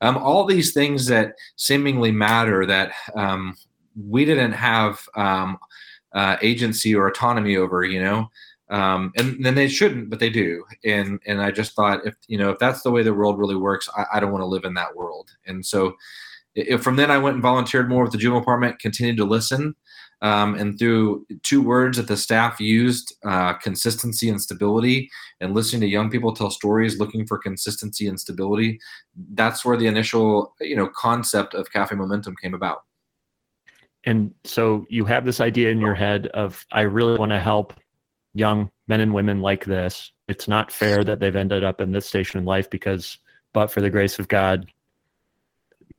Um, 0.00 0.16
all 0.18 0.44
these 0.44 0.72
things 0.72 1.06
that 1.06 1.34
seemingly 1.56 2.12
matter 2.12 2.64
that 2.66 2.92
um, 3.16 3.56
we 3.96 4.24
didn't 4.24 4.52
have 4.52 5.00
um, 5.16 5.58
uh, 6.12 6.36
agency 6.40 6.94
or 6.94 7.08
autonomy 7.08 7.56
over, 7.56 7.84
you 7.84 8.00
know. 8.00 8.30
Um, 8.70 9.12
and 9.16 9.44
then 9.44 9.54
they 9.54 9.68
shouldn't, 9.68 10.10
but 10.10 10.20
they 10.20 10.30
do. 10.30 10.64
And 10.84 11.20
and 11.26 11.42
I 11.42 11.50
just 11.50 11.74
thought, 11.74 12.06
if 12.06 12.14
you 12.28 12.38
know, 12.38 12.50
if 12.50 12.58
that's 12.58 12.82
the 12.82 12.90
way 12.90 13.02
the 13.02 13.12
world 13.12 13.38
really 13.38 13.56
works, 13.56 13.88
I, 13.96 14.04
I 14.14 14.20
don't 14.20 14.32
want 14.32 14.42
to 14.42 14.46
live 14.46 14.64
in 14.64 14.74
that 14.74 14.96
world. 14.96 15.30
And 15.46 15.64
so, 15.64 15.94
it, 16.54 16.78
from 16.78 16.96
then 16.96 17.10
I 17.10 17.18
went 17.18 17.34
and 17.34 17.42
volunteered 17.42 17.88
more 17.88 18.02
with 18.02 18.12
the 18.12 18.18
juvenile 18.18 18.40
department, 18.40 18.78
continued 18.78 19.16
to 19.18 19.24
listen. 19.24 19.74
Um, 20.22 20.54
and 20.54 20.78
through 20.78 21.26
two 21.42 21.62
words 21.62 21.98
that 21.98 22.08
the 22.08 22.16
staff 22.16 22.58
used 22.58 23.14
uh, 23.26 23.54
consistency 23.54 24.30
and 24.30 24.40
stability 24.40 25.10
and 25.40 25.54
listening 25.54 25.82
to 25.82 25.86
young 25.86 26.10
people 26.10 26.34
tell 26.34 26.50
stories 26.50 26.98
looking 26.98 27.26
for 27.26 27.36
consistency 27.36 28.06
and 28.06 28.18
stability 28.18 28.78
that's 29.32 29.64
where 29.64 29.76
the 29.76 29.86
initial 29.86 30.54
you 30.60 30.76
know 30.76 30.88
concept 30.96 31.52
of 31.52 31.70
cafe 31.72 31.94
momentum 31.94 32.34
came 32.40 32.54
about 32.54 32.84
and 34.04 34.32
so 34.44 34.86
you 34.88 35.04
have 35.04 35.24
this 35.26 35.40
idea 35.40 35.68
in 35.68 35.78
your 35.78 35.94
head 35.94 36.28
of 36.28 36.64
i 36.72 36.80
really 36.80 37.18
want 37.18 37.30
to 37.30 37.40
help 37.40 37.74
young 38.32 38.70
men 38.88 39.00
and 39.00 39.12
women 39.12 39.40
like 39.40 39.64
this 39.64 40.12
it's 40.28 40.48
not 40.48 40.72
fair 40.72 41.04
that 41.04 41.20
they've 41.20 41.36
ended 41.36 41.64
up 41.64 41.80
in 41.80 41.92
this 41.92 42.06
station 42.06 42.38
in 42.38 42.46
life 42.46 42.70
because 42.70 43.18
but 43.52 43.70
for 43.70 43.80
the 43.80 43.90
grace 43.90 44.18
of 44.18 44.28
god 44.28 44.70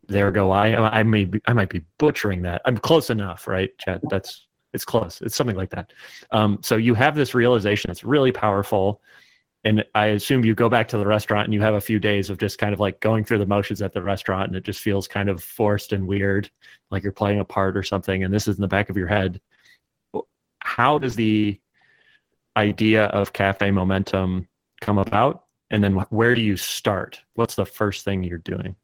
there 0.08 0.32
go 0.32 0.52
I. 0.52 0.76
I 1.00 1.04
may 1.04 1.26
be, 1.26 1.42
I 1.48 1.54
might 1.54 1.70
be 1.70 1.82
butchering 1.98 2.42
that. 2.44 2.62
I'm 2.66 2.78
close 2.78 3.10
enough, 3.10 3.48
right, 3.48 3.70
Chad? 3.80 4.02
That's 4.10 4.48
it's 4.74 4.86
close. 4.86 5.22
It's 5.22 5.36
something 5.36 5.56
like 5.56 5.70
that. 5.70 5.94
Um, 6.32 6.60
so 6.62 6.76
you 6.76 6.94
have 6.96 7.16
this 7.16 7.34
realization. 7.34 7.90
It's 7.92 8.04
really 8.04 8.32
powerful, 8.32 9.02
and 9.64 9.84
I 9.96 10.08
assume 10.08 10.44
you 10.46 10.54
go 10.54 10.70
back 10.70 10.88
to 10.90 10.98
the 10.98 11.08
restaurant 11.08 11.46
and 11.46 11.54
you 11.54 11.62
have 11.62 11.76
a 11.76 11.82
few 11.82 11.98
days 11.98 12.30
of 12.30 12.38
just 12.38 12.58
kind 12.58 12.74
of 12.74 12.80
like 12.80 13.00
going 13.00 13.24
through 13.24 13.40
the 13.40 13.46
motions 13.46 13.82
at 13.82 13.94
the 13.94 14.02
restaurant, 14.02 14.48
and 14.48 14.56
it 14.56 14.64
just 14.64 14.82
feels 14.82 15.08
kind 15.08 15.30
of 15.30 15.44
forced 15.44 15.94
and 15.94 16.06
weird, 16.08 16.50
like 16.92 17.04
you're 17.04 17.12
playing 17.12 17.40
a 17.40 17.46
part 17.46 17.78
or 17.78 17.84
something. 17.84 18.24
And 18.24 18.34
this 18.34 18.48
is 18.48 18.58
in 18.58 18.62
the 18.62 18.68
back 18.68 18.90
of 18.90 18.98
your 18.98 19.08
head. 19.08 19.40
How 20.60 20.98
does 20.98 21.16
the 21.16 21.60
idea 22.58 23.06
of 23.08 23.34
cafe 23.34 23.72
momentum 23.72 24.48
come 24.82 24.98
about? 24.98 25.46
And 25.72 25.84
then 25.84 25.94
where 26.10 26.36
do 26.36 26.42
you 26.42 26.58
start? 26.58 27.22
What's 27.34 27.56
the 27.56 27.66
first 27.66 28.06
thing 28.06 28.24
you're 28.24 28.38
doing? 28.38 28.76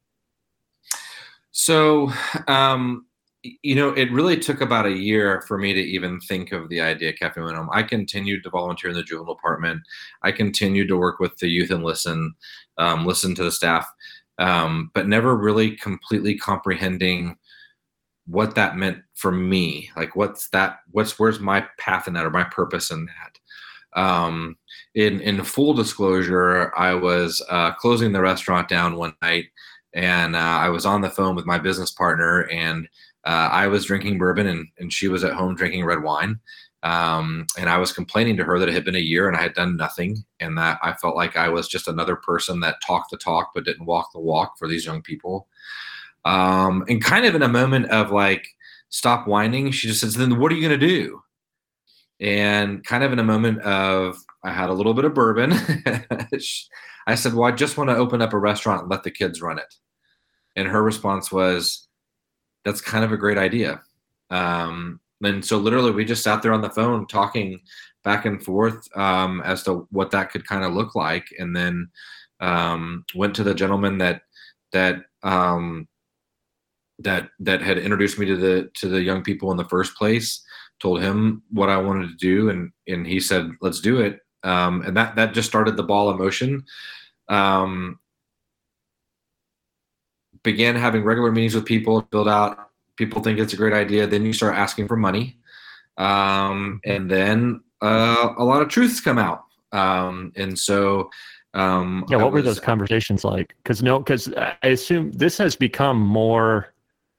So, 1.52 2.12
um, 2.48 3.06
you 3.44 3.76
know, 3.76 3.90
it 3.90 4.12
really 4.12 4.38
took 4.38 4.62
about 4.62 4.86
a 4.86 4.92
year 4.92 5.42
for 5.48 5.58
me 5.58 5.74
to 5.74 5.80
even 5.80 6.20
think 6.20 6.52
of 6.52 6.70
the 6.70 6.80
idea 6.80 7.12
Cafe 7.14 7.40
Momentum. 7.42 7.70
I 7.74 7.84
continued 7.84 8.44
to 8.44 8.50
volunteer 8.52 8.92
in 8.92 8.96
the 8.96 9.04
juvenile 9.04 9.34
department. 9.34 9.82
I 10.22 10.32
continued 10.32 10.88
to 10.90 10.98
work 10.98 11.20
with 11.20 11.38
the 11.38 11.50
youth 11.50 11.72
and 11.72 11.84
listen, 11.84 12.36
um, 12.78 13.06
listen 13.06 13.34
to 13.36 13.44
the 13.44 13.52
staff, 13.52 13.88
um, 14.38 14.92
but 14.94 15.08
never 15.08 15.36
really 15.36 15.76
completely 15.76 16.38
comprehending 16.38 17.38
what 18.28 18.56
that 18.56 18.78
meant 18.78 19.00
for 19.16 19.32
me. 19.32 19.90
Like, 19.96 20.16
what's 20.16 20.50
that? 20.50 20.80
What's 20.92 21.18
where's 21.20 21.40
my 21.40 21.66
path 21.80 22.08
in 22.08 22.14
that 22.14 22.26
or 22.26 22.30
my 22.30 22.44
purpose 22.46 22.92
in 22.92 23.08
that? 23.08 24.00
Um, 24.00 24.58
in 24.96 25.20
in 25.22 25.44
full 25.44 25.74
disclosure, 25.74 26.72
I 26.78 26.94
was 26.94 27.44
uh, 27.50 27.74
closing 27.74 28.12
the 28.12 28.22
restaurant 28.22 28.70
down 28.70 28.96
one 28.96 29.14
night, 29.22 29.46
and 29.94 30.36
uh, 30.36 30.40
I 30.40 30.70
was 30.70 30.86
on 30.86 31.02
the 31.02 31.10
phone 31.10 31.36
with 31.36 31.46
my 31.46 31.58
business 31.58 31.92
partner, 31.92 32.48
and 32.50 32.88
uh, 33.26 33.50
I 33.52 33.68
was 33.68 33.86
drinking 33.86 34.18
bourbon, 34.18 34.48
and 34.48 34.68
and 34.80 34.92
she 34.92 35.08
was 35.08 35.24
at 35.24 35.34
home 35.34 35.56
drinking 35.56 35.86
red 35.86 36.04
wine. 36.04 36.40
Um, 36.84 37.46
and 37.60 37.70
I 37.70 37.78
was 37.78 37.94
complaining 37.94 38.38
to 38.38 38.44
her 38.44 38.58
that 38.58 38.68
it 38.68 38.74
had 38.74 38.86
been 38.86 38.96
a 38.96 39.00
year 39.00 39.28
and 39.28 39.38
I 39.38 39.42
had 39.42 39.54
done 39.54 39.78
nothing, 39.78 40.24
and 40.40 40.58
that 40.58 40.80
I 40.82 40.94
felt 40.94 41.16
like 41.16 41.38
I 41.38 41.50
was 41.50 41.68
just 41.68 41.88
another 41.88 42.16
person 42.16 42.60
that 42.62 42.82
talked 42.86 43.12
the 43.12 43.18
talk 43.18 43.52
but 43.54 43.66
didn't 43.66 43.86
walk 43.86 44.12
the 44.14 44.20
walk 44.20 44.58
for 44.58 44.68
these 44.68 44.86
young 44.86 45.02
people. 45.02 45.48
Um, 46.26 46.84
and 46.88 47.04
kind 47.04 47.26
of 47.26 47.36
in 47.36 47.44
a 47.44 47.48
moment 47.48 47.90
of 47.90 48.12
like, 48.12 48.48
stop 48.90 49.28
whining, 49.28 49.72
she 49.72 49.88
just 49.88 50.02
says, 50.02 50.16
Then 50.16 50.40
what 50.40 50.52
are 50.52 50.56
you 50.56 50.68
going 50.68 50.80
to 50.80 50.88
do? 50.88 51.22
And 52.20 52.84
kind 52.84 53.04
of 53.04 53.12
in 53.12 53.20
a 53.20 53.24
moment 53.24 53.60
of, 53.62 54.18
I 54.44 54.52
had 54.52 54.70
a 54.70 54.74
little 54.74 54.94
bit 54.94 55.06
of 55.06 55.14
bourbon. 55.14 55.54
I 57.08 57.16
said, 57.16 57.34
Well, 57.34 57.48
I 57.48 57.52
just 57.52 57.78
want 57.78 57.90
to 57.90 57.96
open 57.96 58.22
up 58.22 58.34
a 58.34 58.40
restaurant 58.40 58.84
and 58.84 58.92
let 58.92 59.04
the 59.04 59.12
kids 59.12 59.42
run 59.42 59.60
it. 59.60 59.74
And 60.56 60.68
her 60.68 60.82
response 60.82 61.32
was, 61.32 61.88
That's 62.66 62.82
kind 62.82 63.04
of 63.04 63.12
a 63.12 63.18
great 63.18 63.38
idea. 63.38 63.82
Um, 64.30 65.00
and 65.24 65.46
so 65.46 65.58
literally 65.58 65.92
we 65.92 66.06
just 66.06 66.24
sat 66.24 66.42
there 66.42 66.54
on 66.54 66.62
the 66.62 66.70
phone 66.70 67.06
talking 67.08 67.60
back 68.04 68.26
and 68.26 68.44
forth 68.44 68.88
um, 68.98 69.42
as 69.42 69.64
to 69.64 69.88
what 69.92 70.12
that 70.12 70.32
could 70.32 70.48
kind 70.48 70.64
of 70.64 70.74
look 70.74 70.96
like 70.96 71.28
and 71.38 71.56
then 71.56 71.90
um, 72.40 73.06
went 73.16 73.36
to 73.36 73.44
the 73.44 73.54
gentleman 73.54 73.98
that 74.00 74.22
that 74.72 75.04
um, 75.24 75.88
that 77.00 77.30
that 77.40 77.62
had 77.62 77.78
introduced 77.78 78.18
me 78.18 78.26
to 78.26 78.36
the 78.36 78.70
to 78.76 78.88
the 78.88 79.02
young 79.02 79.22
people 79.24 79.52
in 79.52 79.58
the 79.58 79.66
first 79.66 79.96
place 79.96 80.44
told 80.80 81.02
him 81.02 81.44
what 81.52 81.70
i 81.70 81.78
wanted 81.78 82.08
to 82.08 82.16
do 82.16 82.50
and 82.50 82.72
and 82.88 83.06
he 83.06 83.20
said 83.20 83.52
let's 83.62 83.80
do 83.80 84.00
it 84.00 84.20
um, 84.44 84.82
and 84.82 84.96
that 84.98 85.16
that 85.16 85.34
just 85.34 85.48
started 85.48 85.78
the 85.78 85.84
ball 85.84 86.10
of 86.10 86.18
motion. 86.18 86.66
Um, 87.30 88.00
began 90.44 90.76
having 90.76 91.04
regular 91.04 91.32
meetings 91.32 91.54
with 91.54 91.66
people 91.66 92.02
build 92.02 92.28
out 92.28 92.72
people 93.02 93.22
think 93.22 93.40
it's 93.40 93.54
a 93.54 93.58
great 93.58 93.74
idea 93.74 94.06
then 94.06 94.24
you 94.24 94.32
start 94.32 94.56
asking 94.56 94.88
for 94.88 94.96
money. 94.96 95.36
Um, 95.98 96.80
and 96.86 97.10
then 97.10 97.62
uh, 97.82 98.34
a 98.38 98.44
lot 98.44 98.62
of 98.62 98.70
truths 98.70 99.02
come 99.02 99.18
out. 99.18 99.46
Um, 99.72 100.32
and 100.36 100.58
so 100.58 101.10
um, 101.54 102.06
yeah 102.10 102.18
what 102.18 102.32
was, 102.32 102.44
were 102.44 102.50
those 102.50 102.60
conversations 102.60 103.24
like? 103.24 103.56
Because 103.58 103.82
no 103.82 104.00
because 104.00 104.32
i 104.36 104.68
assume 104.68 105.12
this 105.12 105.38
has 105.38 105.56
become 105.56 106.00
more 106.00 106.74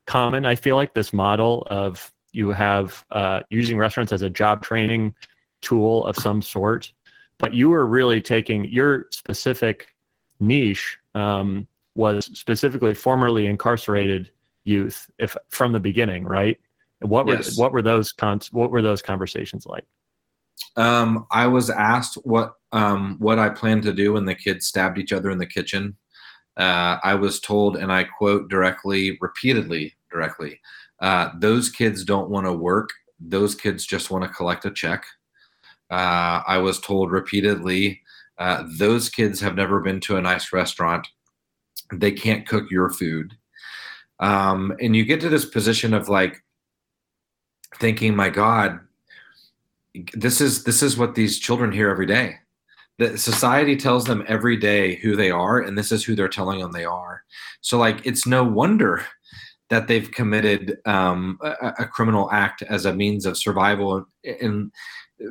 common 0.07 0.47
i 0.47 0.55
feel 0.55 0.75
like 0.75 0.95
this 0.95 1.12
model 1.12 1.67
of 1.71 2.11
you 2.33 2.49
have 2.50 3.05
uh, 3.11 3.41
using 3.50 3.76
restaurants 3.76 4.11
as 4.11 4.23
a 4.23 4.31
job 4.31 4.62
training 4.62 5.14
tool 5.61 6.07
of 6.07 6.17
some 6.17 6.41
sort 6.41 6.93
but 7.38 7.54
you 7.54 7.70
were 7.70 7.86
really 7.86 8.20
taking 8.20 8.64
your 8.64 9.06
specific 9.10 9.94
niche 10.40 10.98
um, 11.14 11.66
was 11.94 12.26
specifically 12.38 12.94
formerly 12.94 13.46
incarcerated 13.46 14.30
youth 14.64 15.10
if 15.18 15.36
from 15.48 15.72
the 15.72 15.80
beginning 15.80 16.24
right? 16.24 16.58
What 17.00 17.26
were 17.26 17.34
yes. 17.34 17.58
what 17.58 17.72
were 17.72 17.82
those 17.82 18.12
con- 18.12 18.40
what 18.52 18.70
were 18.70 18.82
those 18.82 19.02
conversations 19.02 19.66
like? 19.66 19.84
Um, 20.76 21.26
i 21.30 21.46
was 21.46 21.70
asked 21.70 22.14
what 22.24 22.54
um, 22.72 23.16
what 23.18 23.38
i 23.38 23.48
planned 23.48 23.82
to 23.82 23.92
do 23.92 24.12
when 24.12 24.24
the 24.24 24.34
kids 24.34 24.66
stabbed 24.66 24.98
each 24.98 25.12
other 25.12 25.30
in 25.30 25.38
the 25.38 25.46
kitchen. 25.46 25.96
Uh, 26.56 26.98
i 27.02 27.14
was 27.14 27.40
told 27.40 27.76
and 27.76 27.90
i 27.90 28.04
quote 28.04 28.48
directly 28.48 29.18
repeatedly 29.20 29.94
directly 30.10 30.60
uh, 31.02 31.30
those 31.34 31.68
kids 31.68 32.04
don't 32.04 32.30
want 32.30 32.46
to 32.46 32.52
work. 32.52 32.90
Those 33.18 33.56
kids 33.56 33.84
just 33.84 34.10
want 34.10 34.22
to 34.24 34.30
collect 34.30 34.64
a 34.64 34.70
check 34.70 35.04
uh, 35.92 36.42
i 36.49 36.58
was 36.58 36.80
told 36.80 37.12
repeatedly 37.12 38.02
uh, 38.38 38.64
those 38.66 39.08
kids 39.08 39.40
have 39.40 39.54
never 39.54 39.80
been 39.80 40.00
to 40.00 40.16
a 40.16 40.20
nice 40.20 40.52
restaurant. 40.52 41.06
They 41.92 42.11
can't 42.11 42.44
cook 42.44 42.70
your 42.72 42.90
food. 42.90 43.37
Um, 44.18 44.75
and 44.80 44.96
you 44.96 45.04
get 45.04 45.20
to 45.20 45.28
this 45.28 45.44
position 45.44 45.94
of 45.94 46.08
like 46.08 46.42
thinking 47.78 48.14
my 48.14 48.28
god 48.28 48.78
this 50.12 50.40
is 50.40 50.64
this 50.64 50.82
is 50.82 50.96
what 50.96 51.14
these 51.14 51.38
children 51.38 51.70
hear 51.70 51.88
every 51.88 52.06
day. 52.06 52.37
That 52.99 53.20
society 53.20 53.76
tells 53.76 54.04
them 54.04 54.25
every 54.26 54.56
day 54.56 54.96
who 54.96 55.14
they 55.14 55.30
are 55.30 55.61
and 55.61 55.76
this 55.76 55.92
is 55.92 56.02
who 56.04 56.14
they're 56.14 56.28
telling 56.28 56.61
them 56.61 56.72
they 56.72 56.84
are. 56.84 57.22
So 57.61 57.78
like 57.78 58.04
it's 58.04 58.26
no 58.26 58.42
wonder 58.42 59.04
that 59.70 59.87
they've 59.87 60.11
committed 60.11 60.78
um, 60.84 61.38
a, 61.42 61.72
a, 61.78 61.87
criminal 61.87 62.30
act 62.30 62.62
as 62.62 62.84
a 62.84 62.94
means 62.94 63.25
of 63.25 63.38
survival 63.38 64.04
and 64.22 64.70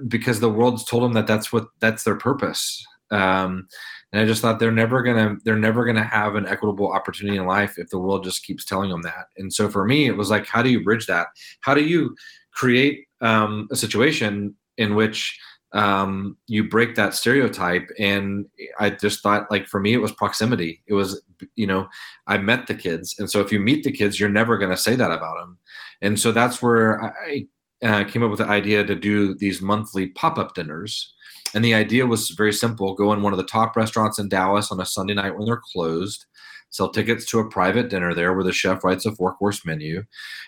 because 0.08 0.40
the 0.40 0.50
world's 0.50 0.84
told 0.84 1.04
them 1.04 1.14
that 1.14 1.28
that's 1.28 1.52
what 1.52 1.68
that's 1.80 2.04
their 2.04 2.16
purpose 2.16 2.86
um, 3.12 3.68
and 4.12 4.22
I 4.22 4.26
just 4.26 4.42
thought 4.42 4.60
they're 4.60 4.72
never 4.72 5.04
gonna 5.04 5.38
they're 5.44 5.56
never 5.56 5.86
gonna 5.86 6.04
have 6.04 6.36
an 6.36 6.48
equitable 6.48 6.92
opportunity 6.92 7.38
in 7.38 7.46
life 7.46 7.78
if 7.78 7.90
the 7.90 8.00
world 8.00 8.24
just 8.24 8.44
keeps 8.44 8.66
telling 8.66 8.90
them 8.90 9.04
that. 9.04 9.28
And 9.38 9.54
so 9.54 9.70
for 9.70 9.86
me, 9.86 10.08
it 10.08 10.18
was 10.18 10.30
like, 10.30 10.48
how 10.48 10.62
do 10.62 10.70
you 10.70 10.84
bridge 10.84 11.08
that? 11.08 11.28
How 11.62 11.74
do 11.74 11.84
you 11.84 12.16
create 12.52 13.08
um, 13.22 13.68
a 13.72 13.76
situation 13.76 14.56
in 14.78 14.96
which 14.96 15.40
um, 15.74 16.36
you 16.48 16.68
break 16.68 16.96
that 16.96 17.14
stereotype? 17.14 17.88
And 17.98 18.48
I 18.80 18.90
just 18.90 19.22
thought, 19.22 19.50
like 19.50 19.68
for 19.68 19.80
me, 19.80 19.94
it 19.94 20.02
was 20.02 20.12
proximity. 20.12 20.82
It 20.88 20.94
was 20.94 21.22
you 21.56 21.68
know 21.68 21.88
I 22.28 22.38
met 22.38 22.68
the 22.68 22.76
kids, 22.76 23.16
and 23.18 23.30
so 23.30 23.40
if 23.40 23.52
you 23.52 23.60
meet 23.60 23.84
the 23.84 23.92
kids, 23.92 24.20
you're 24.20 24.30
never 24.30 24.58
gonna 24.58 24.78
say 24.78 24.96
that 24.96 25.12
about 25.12 25.38
them. 25.38 25.58
And 26.02 26.20
so 26.20 26.32
that's 26.32 26.62
where 26.62 27.02
I 27.02 27.48
uh, 27.84 28.04
came 28.04 28.24
up 28.24 28.30
with 28.30 28.40
the 28.40 28.46
idea 28.46 28.84
to 28.84 28.96
do 28.96 29.34
these 29.36 29.62
monthly 29.62 30.08
pop 30.08 30.38
up 30.38 30.54
dinners 30.56 31.14
and 31.54 31.64
the 31.64 31.74
idea 31.74 32.06
was 32.06 32.30
very 32.30 32.54
simple 32.54 32.94
go 32.94 33.14
in 33.14 33.22
one 33.22 33.34
of 33.34 33.38
the 33.38 33.44
top 33.44 33.76
restaurants 33.76 34.20
in 34.20 34.30
Dallas 34.30 34.72
on 34.72 34.80
a 34.80 34.86
Sunday 34.86 35.14
night 35.14 35.36
when 35.36 35.46
they're 35.46 35.62
closed, 35.74 36.26
sell 36.70 36.90
tickets 36.90 37.26
to 37.28 37.40
a 37.40 37.50
private 37.50 37.90
dinner 37.90 38.14
there 38.14 38.34
where 38.34 38.44
the 38.44 38.54
chef 38.54 38.84
writes 38.84 39.06
a 39.06 39.12
four 39.14 39.36
course 39.36 39.66
menu. 39.66 40.04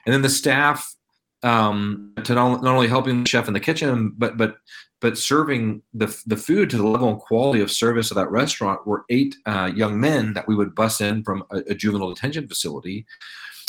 And 0.06 0.14
then 0.14 0.22
the 0.22 0.30
staff, 0.30 0.96
um, 1.44 2.14
to 2.24 2.34
not, 2.34 2.64
not 2.64 2.76
only 2.76 2.88
helping 2.88 3.24
the 3.24 3.30
chef 3.30 3.48
in 3.48 3.54
the 3.54 3.60
kitchen, 3.60 4.14
but, 4.18 4.38
but, 4.38 4.56
but 5.02 5.18
serving 5.18 5.82
the, 5.94 6.16
the 6.26 6.38
food 6.38 6.70
to 6.70 6.78
the 6.78 6.88
level 6.88 7.10
and 7.10 7.20
quality 7.20 7.62
of 7.62 7.70
service 7.70 8.12
of 8.12 8.16
that 8.16 8.32
restaurant 8.32 8.88
were 8.88 9.04
eight 9.10 9.36
uh, 9.46 9.70
young 9.76 10.00
men 10.00 10.34
that 10.34 10.48
we 10.48 10.56
would 10.56 10.76
bus 10.76 11.02
in 11.02 11.24
from 11.24 11.44
a, 11.52 11.58
a 11.70 11.76
juvenile 11.76 12.14
detention 12.14 12.48
facility. 12.48 13.06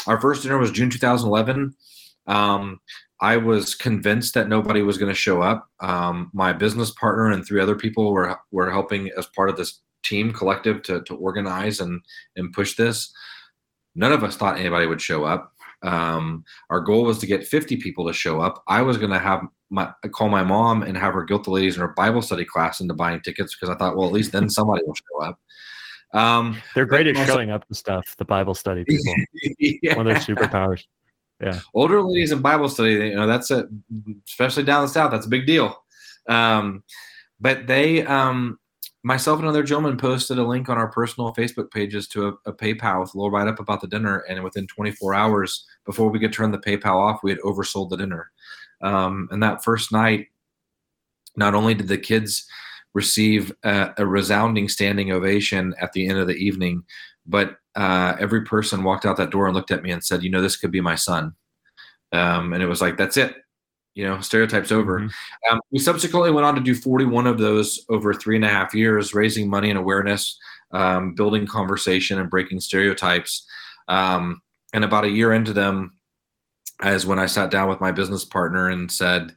Our 0.06 0.20
first 0.20 0.44
dinner 0.44 0.58
was 0.58 0.70
June 0.70 0.90
2011. 0.90 1.74
Um, 2.26 2.80
I 3.20 3.36
was 3.36 3.74
convinced 3.74 4.34
that 4.34 4.48
nobody 4.48 4.82
was 4.82 4.98
going 4.98 5.10
to 5.10 5.14
show 5.14 5.40
up. 5.42 5.68
Um, 5.80 6.30
my 6.32 6.52
business 6.52 6.90
partner 6.90 7.30
and 7.30 7.46
three 7.46 7.60
other 7.60 7.76
people 7.76 8.12
were 8.12 8.36
were 8.50 8.70
helping 8.70 9.10
as 9.16 9.26
part 9.26 9.50
of 9.50 9.56
this 9.56 9.80
team 10.04 10.32
collective 10.32 10.82
to 10.82 11.02
to 11.02 11.14
organize 11.16 11.80
and 11.80 12.02
and 12.36 12.52
push 12.52 12.76
this. 12.76 13.12
None 13.94 14.12
of 14.12 14.24
us 14.24 14.36
thought 14.36 14.58
anybody 14.58 14.86
would 14.86 15.00
show 15.00 15.24
up. 15.24 15.52
Um, 15.82 16.44
our 16.70 16.80
goal 16.80 17.04
was 17.04 17.18
to 17.18 17.26
get 17.26 17.46
50 17.46 17.76
people 17.76 18.06
to 18.06 18.12
show 18.12 18.40
up. 18.40 18.62
I 18.66 18.82
was 18.82 18.96
going 18.96 19.12
to 19.12 19.18
have 19.18 19.42
my 19.70 19.92
call 20.12 20.28
my 20.28 20.42
mom 20.42 20.82
and 20.82 20.96
have 20.96 21.14
her 21.14 21.24
guilt 21.24 21.44
the 21.44 21.50
ladies 21.50 21.76
in 21.76 21.82
her 21.82 21.94
Bible 21.96 22.22
study 22.22 22.44
class 22.44 22.80
into 22.80 22.94
buying 22.94 23.20
tickets 23.20 23.54
because 23.54 23.74
I 23.74 23.78
thought, 23.78 23.96
well, 23.96 24.06
at 24.06 24.12
least 24.12 24.32
then 24.32 24.50
somebody 24.50 24.82
will 24.84 24.94
show 24.94 25.26
up. 25.28 25.38
Um, 26.14 26.56
They're 26.74 26.86
great 26.86 27.06
at 27.08 27.26
showing 27.26 27.50
up 27.50 27.64
and 27.68 27.76
stuff. 27.76 28.14
The 28.16 28.24
Bible 28.24 28.54
study 28.54 28.84
people, 28.84 29.14
yeah. 29.58 29.96
one 29.96 30.06
of 30.06 30.14
their 30.14 30.36
superpowers 30.36 30.84
yeah. 31.40 31.60
Older 31.74 32.02
ladies 32.02 32.32
in 32.32 32.40
bible 32.40 32.68
study 32.68 32.92
you 32.92 33.14
know 33.14 33.26
that's 33.26 33.50
a 33.50 33.66
especially 34.26 34.62
down 34.62 34.82
the 34.82 34.88
south 34.88 35.10
that's 35.10 35.26
a 35.26 35.30
big 35.30 35.46
deal. 35.46 35.82
Um, 36.28 36.84
but 37.40 37.66
they 37.66 38.04
um, 38.06 38.58
myself 39.02 39.38
and 39.38 39.44
another 39.44 39.62
gentleman 39.62 39.98
posted 39.98 40.38
a 40.38 40.44
link 40.44 40.68
on 40.68 40.78
our 40.78 40.88
personal 40.88 41.34
facebook 41.34 41.70
pages 41.70 42.08
to 42.08 42.28
a, 42.28 42.50
a 42.50 42.52
paypal 42.52 43.00
with 43.00 43.14
a 43.14 43.18
little 43.18 43.30
write-up 43.30 43.60
about 43.60 43.80
the 43.80 43.86
dinner 43.86 44.24
and 44.28 44.42
within 44.42 44.66
24 44.66 45.14
hours 45.14 45.66
before 45.84 46.08
we 46.08 46.18
could 46.18 46.32
turn 46.32 46.50
the 46.50 46.58
paypal 46.58 46.94
off 46.94 47.22
we 47.22 47.30
had 47.30 47.40
oversold 47.40 47.90
the 47.90 47.96
dinner. 47.96 48.30
Um, 48.80 49.28
and 49.30 49.42
that 49.42 49.62
first 49.62 49.92
night 49.92 50.28
not 51.36 51.54
only 51.54 51.74
did 51.74 51.88
the 51.88 51.98
kids 51.98 52.46
receive 52.94 53.52
a, 53.64 53.92
a 53.98 54.06
resounding 54.06 54.68
standing 54.68 55.10
ovation 55.10 55.74
at 55.80 55.92
the 55.92 56.06
end 56.06 56.18
of 56.18 56.28
the 56.28 56.34
evening 56.34 56.84
but 57.26 57.56
uh, 57.76 58.16
every 58.20 58.42
person 58.42 58.84
walked 58.84 59.04
out 59.04 59.16
that 59.16 59.30
door 59.30 59.46
and 59.46 59.54
looked 59.54 59.70
at 59.70 59.82
me 59.82 59.90
and 59.90 60.04
said, 60.04 60.22
"You 60.22 60.30
know, 60.30 60.42
this 60.42 60.56
could 60.56 60.70
be 60.70 60.80
my 60.80 60.94
son." 60.94 61.34
Um, 62.12 62.52
and 62.52 62.62
it 62.62 62.66
was 62.66 62.80
like, 62.80 62.96
"That's 62.96 63.16
it." 63.16 63.36
You 63.94 64.06
know, 64.06 64.20
stereotypes 64.20 64.72
over. 64.72 65.00
Mm-hmm. 65.00 65.54
Um, 65.54 65.60
we 65.70 65.78
subsequently 65.78 66.30
went 66.30 66.46
on 66.46 66.54
to 66.56 66.60
do 66.60 66.74
41 66.74 67.26
of 67.26 67.38
those 67.38 67.84
over 67.88 68.12
three 68.12 68.36
and 68.36 68.44
a 68.44 68.48
half 68.48 68.74
years, 68.74 69.14
raising 69.14 69.48
money 69.48 69.70
and 69.70 69.78
awareness, 69.78 70.38
um, 70.72 71.14
building 71.14 71.46
conversation, 71.46 72.18
and 72.18 72.30
breaking 72.30 72.60
stereotypes. 72.60 73.46
Um, 73.88 74.42
and 74.72 74.84
about 74.84 75.04
a 75.04 75.10
year 75.10 75.32
into 75.32 75.52
them, 75.52 75.92
as 76.82 77.06
when 77.06 77.18
I 77.18 77.26
sat 77.26 77.50
down 77.50 77.68
with 77.68 77.80
my 77.80 77.92
business 77.92 78.24
partner 78.24 78.68
and 78.70 78.90
said, 78.90 79.34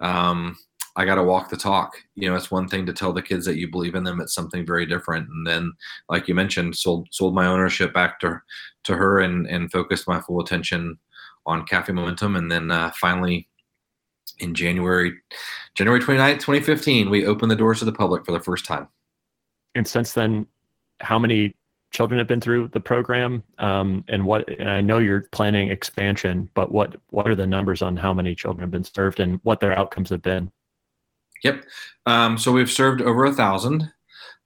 um, 0.00 0.56
I 0.96 1.04
got 1.04 1.14
to 1.14 1.22
walk 1.22 1.48
the 1.48 1.56
talk. 1.56 1.96
You 2.14 2.28
know, 2.28 2.36
it's 2.36 2.50
one 2.50 2.68
thing 2.68 2.84
to 2.86 2.92
tell 2.92 3.12
the 3.12 3.22
kids 3.22 3.46
that 3.46 3.56
you 3.56 3.70
believe 3.70 3.94
in 3.94 4.04
them. 4.04 4.20
It's 4.20 4.34
something 4.34 4.66
very 4.66 4.84
different. 4.84 5.28
And 5.28 5.46
then, 5.46 5.72
like 6.08 6.28
you 6.28 6.34
mentioned, 6.34 6.76
sold 6.76 7.08
sold 7.10 7.34
my 7.34 7.46
ownership 7.46 7.94
back 7.94 8.20
to 8.20 8.40
to 8.84 8.96
her 8.96 9.20
and 9.20 9.46
and 9.46 9.72
focused 9.72 10.06
my 10.08 10.20
full 10.20 10.40
attention 10.40 10.98
on 11.46 11.66
Cafe 11.66 11.92
Momentum. 11.92 12.36
And 12.36 12.50
then 12.50 12.70
uh, 12.70 12.92
finally, 13.00 13.48
in 14.38 14.54
January, 14.54 15.12
January 15.74 16.00
29th, 16.00 16.34
2015, 16.34 17.10
we 17.10 17.26
opened 17.26 17.50
the 17.50 17.56
doors 17.56 17.78
to 17.80 17.84
the 17.84 17.92
public 17.92 18.24
for 18.24 18.32
the 18.32 18.40
first 18.40 18.64
time. 18.64 18.88
And 19.74 19.86
since 19.86 20.12
then, 20.12 20.46
how 21.00 21.18
many 21.18 21.54
children 21.90 22.18
have 22.18 22.26
been 22.26 22.40
through 22.40 22.68
the 22.68 22.80
program? 22.80 23.42
Um, 23.58 24.04
and 24.08 24.24
what? 24.24 24.48
And 24.58 24.68
I 24.68 24.80
know 24.80 24.98
you're 24.98 25.28
planning 25.32 25.70
expansion, 25.70 26.50
but 26.54 26.70
what 26.70 26.96
what 27.10 27.28
are 27.28 27.34
the 27.34 27.46
numbers 27.46 27.82
on 27.82 27.96
how 27.96 28.12
many 28.12 28.34
children 28.34 28.60
have 28.60 28.70
been 28.70 28.84
served 28.84 29.20
and 29.20 29.40
what 29.42 29.60
their 29.60 29.76
outcomes 29.76 30.10
have 30.10 30.22
been? 30.22 30.50
Yep. 31.42 31.64
Um, 32.06 32.38
so 32.38 32.52
we've 32.52 32.70
served 32.70 33.02
over 33.02 33.24
a 33.24 33.32
thousand. 33.32 33.90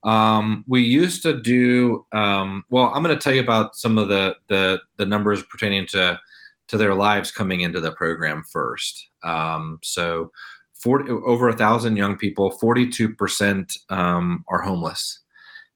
Um, 0.03 0.65
we 0.69 0.83
used 0.83 1.23
to 1.23 1.41
do 1.41 2.07
um, 2.13 2.65
well. 2.71 2.93
I'm 2.95 3.03
going 3.03 3.17
to 3.17 3.23
tell 3.23 3.35
you 3.35 3.41
about 3.41 3.77
some 3.77 3.99
of 3.99 4.09
the 4.09 4.37
the 4.49 4.81
the 4.99 5.07
numbers 5.07 5.43
pertaining 5.43 5.87
to 5.89 6.21
to 6.69 6.77
their 6.77 6.95
lives 6.95 7.31
coming 7.31 7.61
into 7.61 7.81
the 7.81 7.93
program 7.93 8.43
first. 8.51 9.09
Um, 9.23 9.79
so, 9.83 10.33
40, 10.75 11.11
over 11.11 11.49
a 11.49 11.57
thousand 11.57 11.97
young 11.97 12.17
people, 12.17 12.59
42% 12.63 13.73
um, 13.91 14.45
are 14.49 14.61
homeless. 14.61 15.21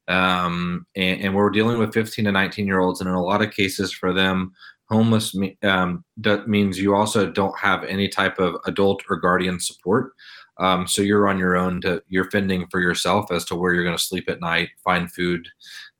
Um, 0.08 0.86
and, 0.96 1.20
and, 1.20 1.34
we're 1.34 1.50
dealing 1.50 1.78
with 1.78 1.94
15 1.94 2.24
to 2.24 2.32
19 2.32 2.66
year 2.66 2.80
olds. 2.80 3.00
And 3.00 3.08
in 3.08 3.14
a 3.14 3.22
lot 3.22 3.42
of 3.42 3.52
cases 3.52 3.92
for 3.92 4.12
them, 4.12 4.52
homeless 4.88 5.34
me, 5.36 5.56
means 6.46 6.80
you 6.80 6.96
also 6.96 7.30
don't 7.30 7.56
have 7.56 7.84
any 7.84 8.08
type 8.08 8.40
of 8.40 8.56
adult 8.66 9.02
or 9.08 9.16
guardian 9.16 9.60
support. 9.60 10.12
Um, 10.60 10.86
so 10.86 11.02
you're 11.02 11.28
on 11.28 11.38
your 11.38 11.56
own 11.56 11.80
to 11.80 12.02
you're 12.08 12.30
fending 12.30 12.66
for 12.70 12.80
yourself 12.80 13.32
as 13.32 13.44
to 13.46 13.56
where 13.56 13.72
you're 13.72 13.84
going 13.84 13.96
to 13.96 14.02
sleep 14.02 14.28
at 14.28 14.40
night, 14.40 14.68
find 14.84 15.10
food 15.10 15.48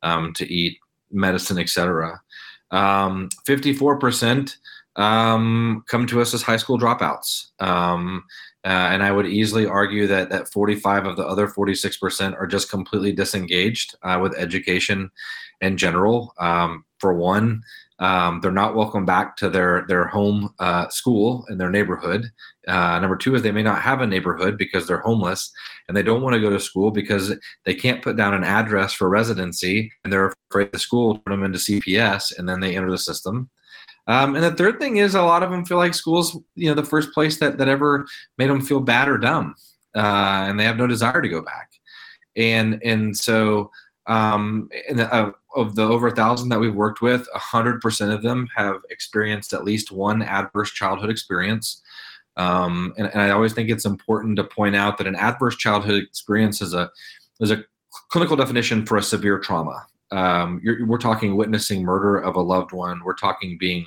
um, 0.03 0.33
to 0.35 0.53
eat, 0.53 0.79
medicine, 1.11 1.59
etc. 1.59 2.21
54% 2.73 4.57
um, 4.97 5.85
come 5.89 6.07
to 6.07 6.21
us 6.21 6.35
as 6.35 6.43
high 6.43 6.57
school 6.57 6.79
dropouts. 6.79 7.47
Um, 7.61 8.25
uh, 8.65 8.69
and 8.93 9.03
I 9.03 9.11
would 9.11 9.27
easily 9.27 9.65
argue 9.65 10.07
that 10.07 10.29
that 10.31 10.53
45 10.53 11.07
of 11.07 11.17
the 11.17 11.27
other 11.27 11.49
46% 11.49 12.35
are 12.39 12.47
just 12.47 12.71
completely 12.71 13.13
disengaged 13.13 13.95
uh, 14.03 14.19
with 14.23 14.37
education 14.37 15.11
in 15.63 15.79
general. 15.79 16.35
Um, 16.39 16.85
for 17.01 17.15
one, 17.15 17.63
um, 18.01 18.41
they're 18.41 18.51
not 18.51 18.75
welcome 18.75 19.05
back 19.05 19.37
to 19.37 19.51
their 19.51 19.85
their 19.87 20.07
home 20.07 20.55
uh, 20.59 20.89
school 20.89 21.45
in 21.51 21.59
their 21.59 21.71
neighborhood. 21.71 22.31
Uh, 22.67 22.99
number 22.99 23.17
two 23.17 23.35
is 23.35 23.43
they 23.43 23.53
may 23.53 23.63
not 23.63 23.83
have 23.83 24.01
a 24.01 24.07
neighborhood 24.07 24.57
because 24.57 24.87
they're 24.87 25.01
homeless 25.01 25.53
and 25.87 25.97
they 25.97 26.03
don't 26.03 26.23
want 26.23 26.35
to 26.35 26.41
go 26.41 26.51
to 26.51 26.59
school 26.59 26.91
because 26.91 27.35
they 27.65 27.75
can't 27.75 28.03
put 28.03 28.17
down 28.17 28.33
an 28.33 28.45
address 28.45 28.93
for 28.93 29.09
residency 29.09 29.93
and 30.03 30.13
they're 30.13 30.33
afraid 30.51 30.73
the 30.73 30.79
school 30.79 31.09
will 31.09 31.19
turn 31.19 31.41
them 31.41 31.45
into 31.45 31.59
CPS 31.59 32.39
and 32.39 32.49
then 32.49 32.61
they 32.61 32.77
enter 32.77 32.91
the 32.91 32.99
system. 32.99 33.51
Um, 34.07 34.35
and 34.35 34.43
the 34.43 34.53
third 34.53 34.81
thing 34.81 34.97
is 34.97 35.15
a 35.15 35.23
lot 35.23 35.43
of 35.43 35.51
them 35.51 35.65
feel 35.65 35.77
like 35.77 35.95
school's, 35.95 36.37
you 36.55 36.69
know, 36.69 36.75
the 36.75 36.85
first 36.85 37.13
place 37.13 37.39
that, 37.39 37.59
that 37.59 37.69
ever 37.69 38.07
made 38.39 38.51
them 38.51 38.61
feel 38.63 38.81
bad 38.81 39.09
or 39.09 39.19
dumb. 39.19 39.55
Uh, 39.95 40.47
and 40.49 40.59
they 40.59 40.65
have 40.65 40.79
no 40.79 40.87
desire 40.87 41.21
to 41.21 41.29
go 41.29 41.43
back. 41.43 41.71
And, 42.35 42.81
and 42.83 43.17
so, 43.17 43.71
um, 44.07 44.69
the, 44.91 45.13
uh, 45.13 45.33
of 45.57 45.75
the 45.75 45.83
over 45.83 46.09
a 46.09 46.15
thousand 46.15 46.49
that 46.51 46.61
we've 46.61 46.75
worked 46.75 47.03
with, 47.03 47.27
a 47.35 47.39
hundred 47.39 47.81
percent 47.81 48.13
of 48.13 48.23
them 48.23 48.49
have 48.55 48.77
experienced 48.91 49.53
at 49.53 49.65
least 49.65 49.91
one 49.91 50.23
adverse 50.23 50.71
childhood 50.73 51.11
experience. 51.11 51.83
Um, 52.37 52.95
and, 52.97 53.09
and 53.09 53.21
I 53.21 53.31
always 53.31 53.53
think 53.53 53.69
it's 53.69 53.85
important 53.85 54.37
to 54.37 54.45
point 54.45 54.77
out 54.77 54.99
that 54.99 55.07
an 55.07 55.17
adverse 55.17 55.57
childhood 55.57 56.03
experience 56.03 56.63
is 56.63 56.75
a, 56.75 56.91
is 57.41 57.51
a 57.51 57.65
clinical 58.11 58.37
definition 58.37 58.87
for 58.87 58.97
a 58.97 59.03
severe 59.03 59.39
trauma 59.39 59.85
um, 60.13 60.61
we're 60.87 60.99
talking 60.99 61.37
witnessing 61.37 61.83
murder 61.83 62.19
of 62.19 62.37
a 62.37 62.41
loved 62.41 62.73
one. 62.73 63.03
We're 63.05 63.15
talking 63.15 63.57
being 63.59 63.87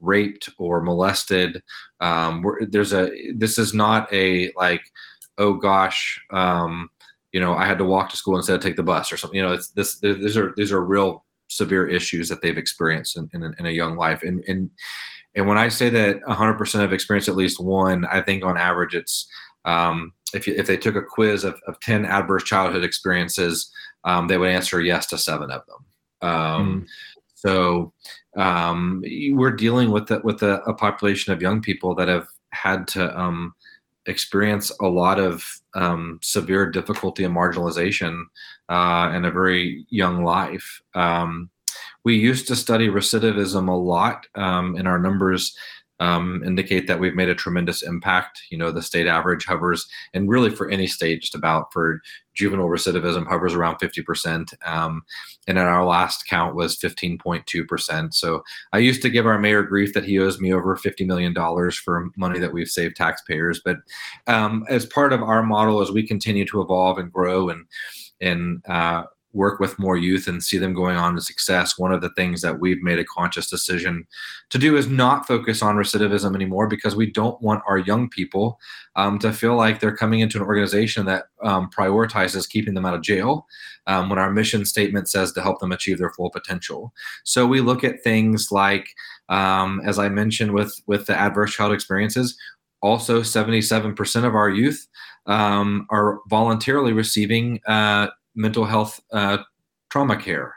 raped 0.00 0.48
or 0.58 0.80
molested. 0.80 1.62
Um, 2.00 2.44
there's 2.68 2.92
a 2.92 3.10
this 3.34 3.58
is 3.58 3.74
not 3.74 4.12
a 4.12 4.52
like, 4.56 4.82
oh 5.38 5.54
gosh, 5.54 6.20
um, 6.30 6.90
you 7.32 7.40
know, 7.40 7.54
I 7.54 7.66
had 7.66 7.78
to 7.78 7.84
walk 7.84 8.10
to 8.10 8.16
school 8.16 8.36
instead 8.36 8.56
of 8.56 8.62
take 8.62 8.76
the 8.76 8.82
bus 8.82 9.12
or 9.12 9.16
something. 9.16 9.36
You 9.36 9.44
know, 9.44 9.52
it's 9.52 9.68
this. 9.68 9.98
These 10.00 10.36
are 10.36 10.52
these 10.56 10.72
are 10.72 10.84
real 10.84 11.24
severe 11.48 11.86
issues 11.86 12.28
that 12.28 12.42
they've 12.42 12.56
experienced 12.56 13.16
in, 13.16 13.28
in, 13.32 13.54
in 13.58 13.66
a 13.66 13.70
young 13.70 13.96
life. 13.96 14.22
And 14.22 14.42
and 14.48 14.70
and 15.34 15.46
when 15.46 15.58
I 15.58 15.68
say 15.68 15.88
that 15.90 16.20
100% 16.22 16.80
have 16.80 16.92
experienced 16.92 17.28
at 17.28 17.36
least 17.36 17.62
one, 17.62 18.04
I 18.06 18.20
think 18.20 18.44
on 18.44 18.56
average 18.56 18.94
it's 18.94 19.28
um, 19.64 20.12
if 20.34 20.46
you, 20.46 20.54
if 20.56 20.66
they 20.66 20.76
took 20.76 20.96
a 20.96 21.02
quiz 21.02 21.44
of, 21.44 21.60
of 21.66 21.78
10 21.80 22.04
adverse 22.04 22.44
childhood 22.44 22.84
experiences, 22.84 23.70
um, 24.04 24.26
they 24.26 24.38
would 24.38 24.50
answer 24.50 24.80
yes 24.80 25.06
to 25.06 25.18
seven 25.18 25.50
of 25.50 25.62
them. 25.66 26.28
Um, 26.28 26.80
mm. 26.82 26.86
So 27.34 27.92
um, 28.36 29.02
we're 29.32 29.52
dealing 29.52 29.90
with 29.90 30.08
the, 30.08 30.20
with 30.22 30.42
a, 30.42 30.62
a, 30.62 30.74
population 30.74 31.32
of 31.32 31.42
young 31.42 31.62
people 31.62 31.94
that 31.94 32.08
have 32.08 32.26
had 32.50 32.86
to 32.88 33.18
um, 33.18 33.54
experience 34.06 34.72
a 34.80 34.86
lot 34.86 35.18
of 35.18 35.44
um, 35.74 36.18
severe 36.22 36.70
difficulty 36.70 37.24
and 37.24 37.34
marginalization 37.34 38.24
uh, 38.68 39.12
in 39.14 39.24
a 39.24 39.30
very 39.30 39.86
young 39.90 40.24
life. 40.24 40.80
Um, 40.94 41.50
we 42.04 42.16
used 42.16 42.48
to 42.48 42.56
study 42.56 42.88
recidivism 42.88 43.68
a 43.68 43.72
lot 43.72 44.26
in 44.34 44.86
our 44.86 44.98
numbers 44.98 45.56
um, 46.00 46.42
indicate 46.44 46.86
that 46.86 46.98
we've 46.98 47.14
made 47.14 47.28
a 47.28 47.34
tremendous 47.34 47.82
impact. 47.82 48.42
You 48.50 48.58
know, 48.58 48.72
the 48.72 48.82
state 48.82 49.06
average 49.06 49.44
hovers, 49.44 49.86
and 50.12 50.28
really 50.28 50.50
for 50.50 50.68
any 50.68 50.86
state, 50.86 51.20
just 51.20 51.34
about 51.34 51.72
for 51.72 52.00
juvenile 52.34 52.68
recidivism 52.68 53.26
hovers 53.26 53.54
around 53.54 53.76
50%. 53.76 54.54
Um, 54.66 55.02
and 55.46 55.58
in 55.58 55.64
our 55.64 55.84
last 55.84 56.26
count 56.26 56.54
was 56.54 56.78
15.2%. 56.78 58.14
So 58.14 58.42
I 58.72 58.78
used 58.78 59.02
to 59.02 59.10
give 59.10 59.26
our 59.26 59.38
mayor 59.38 59.62
grief 59.62 59.92
that 59.92 60.04
he 60.04 60.18
owes 60.18 60.40
me 60.40 60.52
over 60.52 60.76
$50 60.76 61.06
million 61.06 61.34
for 61.72 62.10
money 62.16 62.38
that 62.38 62.52
we've 62.52 62.68
saved 62.68 62.96
taxpayers. 62.96 63.60
But 63.62 63.78
um, 64.26 64.64
as 64.68 64.86
part 64.86 65.12
of 65.12 65.22
our 65.22 65.42
model, 65.42 65.80
as 65.80 65.90
we 65.90 66.06
continue 66.06 66.46
to 66.46 66.62
evolve 66.62 66.98
and 66.98 67.12
grow 67.12 67.48
and 67.50 67.66
and 68.22 68.62
uh, 68.68 69.04
work 69.32 69.60
with 69.60 69.78
more 69.78 69.96
youth 69.96 70.26
and 70.26 70.42
see 70.42 70.58
them 70.58 70.74
going 70.74 70.96
on 70.96 71.14
to 71.14 71.20
success, 71.20 71.78
one 71.78 71.92
of 71.92 72.00
the 72.00 72.10
things 72.10 72.40
that 72.42 72.58
we've 72.58 72.82
made 72.82 72.98
a 72.98 73.04
conscious 73.04 73.48
decision 73.48 74.06
to 74.50 74.58
do 74.58 74.76
is 74.76 74.88
not 74.88 75.26
focus 75.26 75.62
on 75.62 75.76
recidivism 75.76 76.34
anymore 76.34 76.66
because 76.66 76.96
we 76.96 77.10
don't 77.10 77.40
want 77.40 77.62
our 77.68 77.78
young 77.78 78.08
people 78.08 78.58
um, 78.96 79.18
to 79.18 79.32
feel 79.32 79.56
like 79.56 79.78
they're 79.78 79.96
coming 79.96 80.20
into 80.20 80.38
an 80.38 80.44
organization 80.44 81.06
that 81.06 81.26
um, 81.42 81.70
prioritizes 81.70 82.48
keeping 82.48 82.74
them 82.74 82.84
out 82.84 82.94
of 82.94 83.02
jail 83.02 83.46
um, 83.86 84.08
when 84.08 84.18
our 84.18 84.30
mission 84.30 84.64
statement 84.64 85.08
says 85.08 85.32
to 85.32 85.42
help 85.42 85.60
them 85.60 85.72
achieve 85.72 85.98
their 85.98 86.10
full 86.10 86.30
potential. 86.30 86.92
So 87.24 87.46
we 87.46 87.60
look 87.60 87.84
at 87.84 88.02
things 88.02 88.50
like, 88.50 88.88
um, 89.28 89.80
as 89.84 89.98
I 89.98 90.08
mentioned 90.08 90.52
with, 90.52 90.74
with 90.86 91.06
the 91.06 91.16
adverse 91.16 91.54
child 91.54 91.72
experiences, 91.72 92.36
also 92.82 93.20
77% 93.20 94.24
of 94.24 94.34
our 94.34 94.50
youth 94.50 94.88
um, 95.26 95.86
are 95.90 96.20
voluntarily 96.28 96.92
receiving 96.92 97.60
uh, 97.66 98.08
mental 98.34 98.64
health 98.64 99.00
uh, 99.12 99.38
trauma 99.90 100.16
care. 100.16 100.54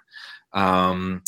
Um, 0.53 1.23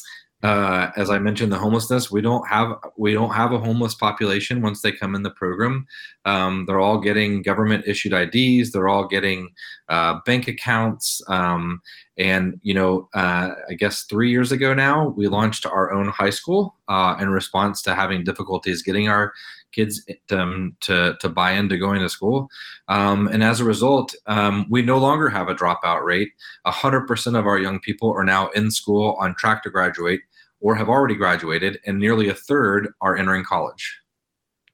uh, 0.46 0.92
as 0.96 1.10
I 1.10 1.18
mentioned, 1.18 1.52
the 1.52 1.58
homelessness 1.58 2.12
we 2.12 2.22
don't 2.22 2.48
have 2.48 2.78
we 2.98 3.14
don't 3.14 3.34
have 3.34 3.52
a 3.52 3.58
homeless 3.58 3.96
population 3.96 4.62
once 4.62 4.82
they 4.82 4.92
come 4.92 5.16
in 5.16 5.24
the 5.24 5.32
program. 5.32 5.88
Um, 6.26 6.66
they're 6.68 6.80
all 6.80 7.00
getting 7.00 7.42
government 7.42 7.86
issued 7.88 8.14
IDs. 8.14 8.72
They're 8.72 8.88
all 8.88 9.08
getting 9.08 9.50
uh, 9.90 10.20
bank 10.24 10.48
accounts. 10.48 11.20
Um, 11.30 11.82
and 12.20 12.60
you 12.62 12.76
know, 12.76 13.10
uh, 13.16 13.52
I 13.70 13.74
guess 13.74 14.04
three 14.04 14.30
years 14.30 14.52
ago 14.52 14.76
now, 14.76 15.16
we 15.18 15.28
launched 15.28 15.66
our 15.66 15.92
own 15.92 16.10
high 16.10 16.30
school 16.30 16.76
uh, 16.90 17.16
in 17.20 17.30
response 17.30 17.82
to 17.82 17.96
having 17.96 18.24
difficulties 18.24 18.84
getting 18.84 19.10
our 19.10 19.34
kids 19.76 20.06
um, 20.32 20.76
to, 20.82 21.16
to 21.20 21.30
buy 21.30 21.52
into 21.52 21.78
going 21.78 22.00
to 22.02 22.10
school. 22.10 22.48
Um, 22.88 23.28
and 23.28 23.44
as 23.44 23.60
a 23.60 23.66
result, 23.66 24.16
um, 24.28 24.66
we 24.70 24.82
no 24.82 24.98
longer 24.98 25.30
have 25.30 25.50
a 25.50 25.56
dropout 25.56 26.04
rate. 26.04 26.30
100% 26.66 27.38
of 27.38 27.46
our 27.46 27.60
young 27.60 27.80
people 27.80 28.12
are 28.12 28.24
now 28.24 28.50
in 28.50 28.72
school 28.72 29.18
on 29.20 29.36
track 29.36 29.64
to 29.64 29.70
graduate 29.70 30.22
or 30.62 30.76
have 30.76 30.90
already 30.90 31.16
graduated, 31.16 31.80
and 31.86 32.00
nearly 32.00 32.30
a 32.30 32.34
third 32.34 32.88
are 33.02 33.16
entering 33.16 33.44
college. 33.44 34.00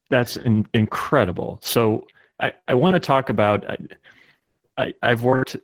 That's 0.09 0.37
in, 0.37 0.67
incredible. 0.73 1.59
So 1.63 2.05
I, 2.39 2.53
I 2.67 2.75
want 2.75 2.93
to 2.93 2.99
talk 2.99 3.29
about, 3.29 3.69
I, 3.69 3.77
I, 4.77 4.93
I've 5.01 5.23
worked 5.23 5.57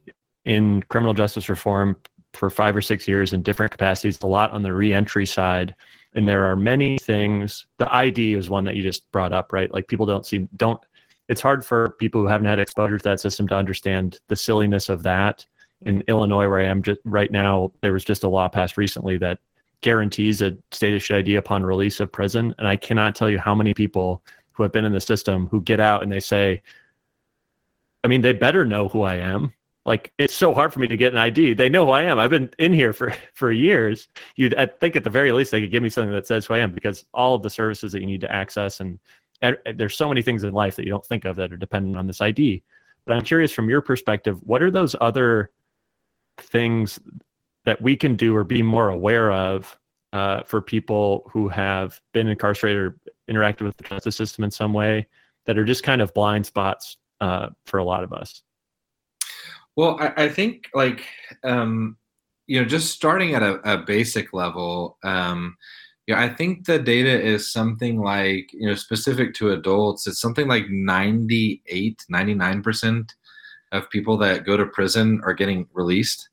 in 0.46 0.84
criminal 0.90 1.14
justice 1.14 1.50
reform 1.50 1.96
for 2.34 2.50
five 2.50 2.76
or 2.76 2.82
six 2.82 3.08
years 3.08 3.34
in 3.34 3.42
different 3.42 3.72
capacities, 3.72 4.20
a 4.22 4.28
lot 4.28 4.52
on 4.52 4.64
the 4.64 4.74
reentry 4.74 5.26
side 5.26 5.76
and 6.18 6.28
there 6.28 6.46
are 6.46 6.56
many 6.56 6.98
things. 6.98 7.68
The 7.78 7.96
id 7.96 8.34
is 8.34 8.50
one 8.50 8.66
that 8.66 8.76
you 8.76 8.84
just 8.84 9.10
brought 9.12 9.32
up 9.32 9.54
right? 9.54 9.72
Like 9.72 9.88
people 9.88 10.06
don't 10.06 10.26
see 10.26 10.48
don't 10.58 10.82
it's 11.30 11.42
hard 11.42 11.64
for 11.64 11.92
people 12.00 12.22
who 12.22 12.28
haven't 12.28 12.48
had 12.48 12.60
exposure 12.60 12.98
to 12.98 13.04
that 13.04 13.20
system 13.20 13.48
to 13.50 13.56
understand 13.56 14.20
the 14.28 14.36
silliness 14.36 14.90
of 14.90 15.04
that. 15.04 15.46
In 15.86 16.00
mm-hmm. 16.00 16.10
illinois 16.10 16.50
where 16.50 16.60
i 16.60 16.66
am 16.66 16.82
just 16.82 17.00
right 17.06 17.32
now 17.32 17.72
there 17.82 17.94
was 17.94 18.04
just 18.04 18.24
a 18.24 18.28
law 18.28 18.50
passed 18.50 18.78
recently 18.78 19.18
that 19.20 19.38
guarantees 19.82 20.42
a 20.42 20.58
state 20.72 20.96
issued 20.96 21.18
id 21.18 21.36
upon 21.36 21.64
release 21.64 22.00
of 22.00 22.12
prison. 22.12 22.54
And 22.58 22.68
i 22.68 22.76
cannot 22.76 23.16
tell 23.16 23.30
you 23.30 23.38
how 23.38 23.54
many 23.54 23.76
people 23.76 24.24
who 24.54 24.64
have 24.64 24.72
been 24.72 24.86
in 24.86 24.94
the 24.94 25.00
system 25.00 25.48
who 25.48 25.62
get 25.62 25.80
out 25.80 26.02
and 26.02 26.12
they 26.12 26.20
say 26.20 26.64
i 28.04 28.08
mean 28.08 28.22
they 28.22 28.34
better 28.34 28.66
know 28.66 28.88
who 28.88 29.04
i 29.04 29.16
am 29.16 29.54
like 29.88 30.12
it's 30.18 30.36
so 30.36 30.54
hard 30.54 30.74
for 30.74 30.80
me 30.80 30.88
to 30.88 30.98
get 30.98 31.14
an 31.14 31.18
ID. 31.18 31.54
They 31.54 31.70
know 31.70 31.86
who 31.86 31.92
I 31.92 32.04
am. 32.04 32.20
I've 32.20 32.30
been 32.30 32.52
in 32.60 32.74
here 32.74 32.94
for 32.94 33.16
for 33.34 33.52
years. 33.52 34.08
You'd 34.36 34.54
I 34.54 34.68
think 34.68 34.96
at 34.96 35.04
the 35.04 35.10
very 35.10 35.32
least 35.32 35.50
they 35.50 35.62
could 35.62 35.72
give 35.72 35.82
me 35.82 35.90
something 35.90 36.14
that 36.14 36.28
says 36.28 36.46
who 36.46 36.54
I 36.54 36.60
am 36.60 36.74
because 36.74 37.06
all 37.14 37.34
of 37.34 37.42
the 37.42 37.50
services 37.50 37.94
that 37.94 38.02
you 38.02 38.06
need 38.06 38.22
to 38.22 38.32
access 38.32 38.82
and 38.82 39.00
there's 39.76 39.96
so 39.96 40.10
many 40.10 40.22
things 40.22 40.44
in 40.44 40.52
life 40.52 40.76
that 40.76 40.84
you 40.84 40.90
don't 40.90 41.06
think 41.06 41.24
of 41.24 41.36
that 41.36 41.54
are 41.54 41.58
dependent 41.58 41.96
on 41.96 42.08
this 42.08 42.22
ID. 42.22 42.64
But 43.06 43.16
I'm 43.16 43.24
curious 43.24 43.52
from 43.52 43.70
your 43.70 43.82
perspective, 43.82 44.40
what 44.42 44.64
are 44.64 44.72
those 44.72 44.96
other 45.00 45.52
things 46.40 47.00
that 47.66 47.80
we 47.80 47.96
can 47.96 48.16
do 48.16 48.36
or 48.36 48.44
be 48.44 48.64
more 48.64 48.90
aware 48.90 49.32
of 49.32 49.78
uh, 50.12 50.42
for 50.42 50.60
people 50.60 51.30
who 51.32 51.48
have 51.50 52.02
been 52.14 52.28
incarcerated 52.28 52.82
or 52.82 53.00
interacted 53.30 53.62
with 53.62 53.78
the 53.78 53.84
justice 53.84 54.16
system 54.16 54.44
in 54.44 54.50
some 54.50 54.74
way 54.74 55.06
that 55.46 55.58
are 55.58 55.66
just 55.66 55.84
kind 55.84 56.02
of 56.02 56.12
blind 56.16 56.46
spots 56.46 56.98
uh, 57.22 57.50
for 57.68 57.78
a 57.78 57.84
lot 57.84 58.04
of 58.04 58.14
us? 58.14 58.42
Well, 59.78 59.98
I, 60.02 60.26
I 60.26 60.30
think 60.30 60.70
like 60.74 61.06
um, 61.46 61.98
you 62.48 62.60
know, 62.60 62.68
just 62.68 62.92
starting 62.92 63.36
at 63.36 63.44
a, 63.44 63.56
a 63.72 63.78
basic 63.78 64.34
level, 64.34 64.98
um, 65.04 65.56
yeah, 66.08 66.20
I 66.20 66.30
think 66.30 66.66
the 66.66 66.80
data 66.80 67.22
is 67.22 67.52
something 67.52 68.02
like, 68.02 68.50
you 68.54 68.68
know, 68.68 68.76
specific 68.76 69.34
to 69.36 69.52
adults, 69.52 70.08
it's 70.08 70.22
something 70.22 70.48
like 70.48 70.70
98, 70.70 72.06
99% 72.12 73.10
of 73.74 73.90
people 73.90 74.18
that 74.18 74.46
go 74.46 74.56
to 74.56 74.66
prison 74.66 75.22
are 75.26 75.34
getting 75.34 75.68
released. 75.74 76.30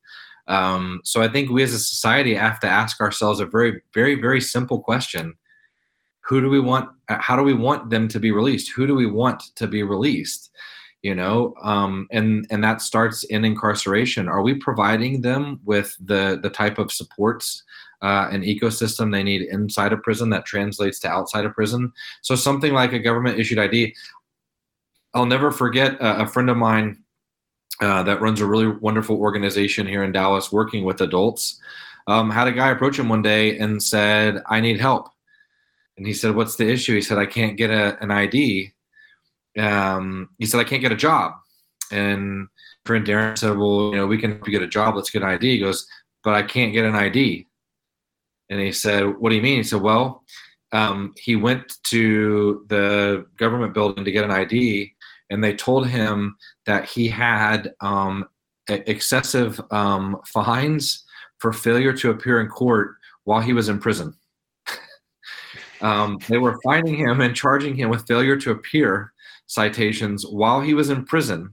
Um, 0.47 1.01
so 1.03 1.21
I 1.21 1.29
think 1.29 1.51
we 1.51 1.65
as 1.65 1.75
a 1.75 1.79
society 1.81 2.35
have 2.35 2.61
to 2.61 2.69
ask 2.69 3.01
ourselves 3.01 3.41
a 3.41 3.47
very, 3.47 3.83
very, 3.93 4.15
very 4.15 4.41
simple 4.41 4.81
question. 4.81 5.35
Who 6.27 6.41
do 6.41 6.49
we 6.49 6.61
want? 6.61 6.89
How 7.09 7.37
do 7.37 7.43
we 7.43 7.53
want 7.53 7.91
them 7.91 8.09
to 8.09 8.21
be 8.21 8.31
released? 8.31 8.71
Who 8.73 8.87
do 8.87 8.95
we 8.95 9.07
want 9.07 9.43
to 9.57 9.67
be 9.67 9.83
released? 9.83 10.51
You 11.05 11.15
know 11.15 11.55
um, 11.63 12.09
and 12.11 12.47
and 12.51 12.65
that 12.65 12.81
starts 12.81 13.23
in 13.25 13.45
incarceration. 13.45 14.27
Are 14.27 14.43
we 14.43 14.55
providing 14.55 15.21
them 15.21 15.61
with 15.65 15.95
the 16.01 16.41
the 16.43 16.51
type 16.51 16.79
of 16.79 16.91
supports 16.91 17.63
uh, 18.03 18.29
and 18.33 18.43
ecosystem 18.43 19.13
they 19.13 19.23
need 19.23 19.43
inside 19.43 19.93
a 19.93 19.99
prison 19.99 20.31
that 20.31 20.47
translates 20.47 20.99
to 21.01 21.09
outside 21.09 21.45
of 21.45 21.53
prison? 21.53 21.93
So 22.23 22.35
something 22.35 22.73
like 22.73 22.95
a 22.95 22.99
government 22.99 23.39
issued 23.39 23.59
id 23.59 23.95
i'll 25.13 25.27
never 25.27 25.53
forget 25.53 25.95
a, 26.01 26.23
a 26.23 26.27
friend 26.27 26.51
of 26.51 26.57
mine 26.57 26.99
uh, 27.81 28.03
that 28.03 28.21
runs 28.21 28.41
a 28.41 28.47
really 28.47 28.67
wonderful 28.67 29.17
organization 29.17 29.87
here 29.87 30.03
in 30.03 30.11
dallas 30.11 30.51
working 30.51 30.85
with 30.85 31.01
adults 31.03 31.61
um, 32.07 32.31
had 32.31 32.49
a 32.49 32.53
guy 32.53 32.71
approach 32.71 32.99
him 32.99 33.09
one 33.09 33.23
day 33.23 33.59
and 33.59 33.83
said 33.83 34.43
i 34.47 34.61
need 34.61 34.81
help. 34.81 35.11
And 35.97 36.07
he 36.07 36.13
said 36.13 36.35
what's 36.35 36.57
the 36.57 36.69
issue? 36.69 36.95
He 36.95 37.03
said 37.03 37.19
i 37.19 37.27
can't 37.27 37.57
get 37.57 37.71
a, 37.71 38.03
an 38.03 38.11
id 38.11 38.74
um, 39.59 40.29
he 40.39 40.47
said, 40.47 40.61
I 40.61 40.65
can't 40.65 40.83
get 40.83 40.93
a 40.93 40.97
job. 40.97 41.33
And 41.93 42.49
friend 42.85 43.07
Darren 43.07 43.39
said, 43.39 43.57
Well, 43.57 43.91
you 43.91 43.97
know, 43.97 44.07
we 44.07 44.19
can 44.19 44.33
help 44.33 44.47
you 44.47 44.53
get 44.53 44.63
a 44.63 44.69
job. 44.69 44.97
Let's 44.97 45.11
get 45.11 45.23
an 45.23 45.29
ID. 45.29 45.51
He 45.51 45.59
goes, 45.59 45.87
But 46.23 46.35
I 46.35 46.43
can't 46.43 46.73
get 46.73 46.85
an 46.85 46.95
ID. 46.95 47.47
And 48.51 48.61
he 48.61 48.73
said, 48.73 49.19
What 49.19 49.31
do 49.31 49.37
you 49.37 49.43
mean? 49.43 49.59
He 49.59 49.63
said, 49.63 49.81
Well, 49.81 50.25
um, 50.73 51.15
he 51.17 51.37
went 51.37 51.73
to 51.85 52.65
the 52.69 53.27
government 53.37 53.75
building 53.75 54.05
to 54.05 54.11
get 54.11 54.25
an 54.25 54.31
ID, 54.31 54.93
and 55.31 55.43
they 55.43 55.55
told 55.55 55.87
him 55.87 56.37
that 56.67 56.85
he 56.89 57.09
had 57.09 57.73
um, 57.81 58.27
excessive 58.69 59.61
um, 59.71 60.21
fines 60.27 61.05
for 61.39 61.53
failure 61.53 61.93
to 61.93 62.11
appear 62.11 62.41
in 62.41 62.49
court 62.49 62.97
while 63.25 63.41
he 63.41 63.53
was 63.53 63.69
in 63.69 63.79
prison. 63.79 64.15
Um, 65.81 66.19
they 66.29 66.39
were 66.39 66.59
fining 66.65 66.95
him 66.97 67.21
and 67.21 67.37
charging 67.37 67.75
him 67.75 67.91
with 67.91 68.07
failure 68.07 68.37
to 68.39 68.53
appear 68.53 69.13
citations 69.47 70.27
while 70.27 70.61
he 70.61 70.75
was 70.75 70.91
in 70.91 71.05
prison, 71.05 71.53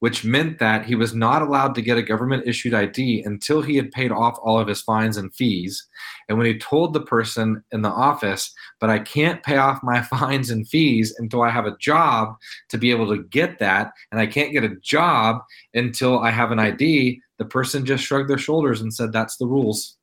which 0.00 0.24
meant 0.24 0.58
that 0.58 0.84
he 0.84 0.94
was 0.94 1.14
not 1.14 1.42
allowed 1.42 1.74
to 1.74 1.82
get 1.82 1.96
a 1.96 2.02
government 2.02 2.46
issued 2.46 2.74
ID 2.74 3.22
until 3.24 3.62
he 3.62 3.76
had 3.76 3.90
paid 3.90 4.12
off 4.12 4.38
all 4.42 4.58
of 4.58 4.68
his 4.68 4.82
fines 4.82 5.16
and 5.16 5.34
fees. 5.34 5.86
And 6.28 6.36
when 6.36 6.46
he 6.46 6.58
told 6.58 6.92
the 6.92 7.00
person 7.00 7.62
in 7.72 7.82
the 7.82 7.90
office, 7.90 8.52
but 8.80 8.90
I 8.90 8.98
can't 8.98 9.42
pay 9.42 9.56
off 9.56 9.82
my 9.82 10.02
fines 10.14 10.50
and 10.50 10.68
fees 10.68 11.14
until 11.18 11.42
I 11.42 11.50
have 11.50 11.66
a 11.66 11.76
job 11.78 12.36
to 12.68 12.78
be 12.78 12.90
able 12.90 13.08
to 13.14 13.22
get 13.24 13.58
that, 13.60 13.92
and 14.10 14.20
I 14.20 14.26
can't 14.26 14.52
get 14.52 14.64
a 14.64 14.76
job 14.82 15.42
until 15.72 16.18
I 16.18 16.30
have 16.30 16.50
an 16.50 16.58
ID, 16.58 17.20
the 17.38 17.44
person 17.44 17.86
just 17.86 18.04
shrugged 18.04 18.28
their 18.30 18.38
shoulders 18.38 18.80
and 18.80 18.92
said, 18.92 19.12
That's 19.12 19.36
the 19.36 19.46
rules. 19.46 19.96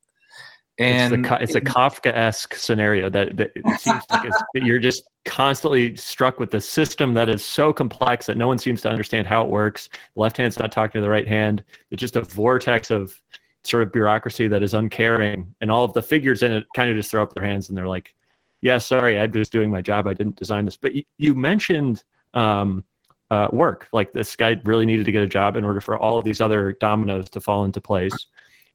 And 0.79 1.13
it's, 1.13 1.29
the, 1.29 1.41
it's 1.41 1.55
a 1.55 1.61
Kafka-esque 1.61 2.55
scenario 2.55 3.09
that, 3.09 3.37
that 3.37 3.51
it 3.53 3.79
seems 3.79 4.03
like 4.09 4.31
you're 4.55 4.79
just 4.79 5.03
constantly 5.25 5.95
struck 5.95 6.39
with 6.39 6.51
the 6.51 6.61
system 6.61 7.13
that 7.13 7.29
is 7.29 7.43
so 7.43 7.71
complex 7.71 8.25
that 8.25 8.37
no 8.37 8.47
one 8.47 8.57
seems 8.57 8.81
to 8.81 8.89
understand 8.89 9.27
how 9.27 9.43
it 9.43 9.49
works. 9.49 9.89
The 10.15 10.21
left 10.21 10.37
hand's 10.37 10.57
not 10.57 10.71
talking 10.71 10.99
to 10.99 11.03
the 11.03 11.09
right 11.09 11.27
hand. 11.27 11.63
It's 11.91 11.99
just 11.99 12.15
a 12.15 12.21
vortex 12.21 12.89
of 12.91 13.19
sort 13.63 13.83
of 13.83 13.91
bureaucracy 13.91 14.47
that 14.47 14.63
is 14.63 14.73
uncaring, 14.73 15.53
and 15.61 15.69
all 15.69 15.83
of 15.83 15.93
the 15.93 16.01
figures 16.01 16.43
in 16.43 16.51
it 16.51 16.65
kind 16.75 16.89
of 16.89 16.95
just 16.95 17.11
throw 17.11 17.21
up 17.21 17.33
their 17.33 17.45
hands 17.45 17.69
and 17.69 17.77
they're 17.77 17.87
like, 17.87 18.15
"Yeah, 18.61 18.79
sorry, 18.79 19.19
I'm 19.19 19.31
just 19.31 19.51
doing 19.51 19.69
my 19.69 19.81
job. 19.81 20.07
I 20.07 20.13
didn't 20.13 20.37
design 20.37 20.65
this." 20.65 20.77
But 20.77 20.95
you, 20.95 21.03
you 21.17 21.35
mentioned 21.35 22.03
um, 22.33 22.83
uh, 23.29 23.47
work. 23.51 23.87
Like 23.93 24.13
this 24.13 24.35
guy 24.35 24.59
really 24.63 24.85
needed 24.85 25.05
to 25.05 25.11
get 25.11 25.23
a 25.23 25.27
job 25.27 25.55
in 25.55 25.63
order 25.63 25.81
for 25.81 25.97
all 25.97 26.17
of 26.17 26.25
these 26.25 26.41
other 26.41 26.73
dominoes 26.79 27.29
to 27.31 27.41
fall 27.41 27.65
into 27.65 27.81
place. 27.81 28.15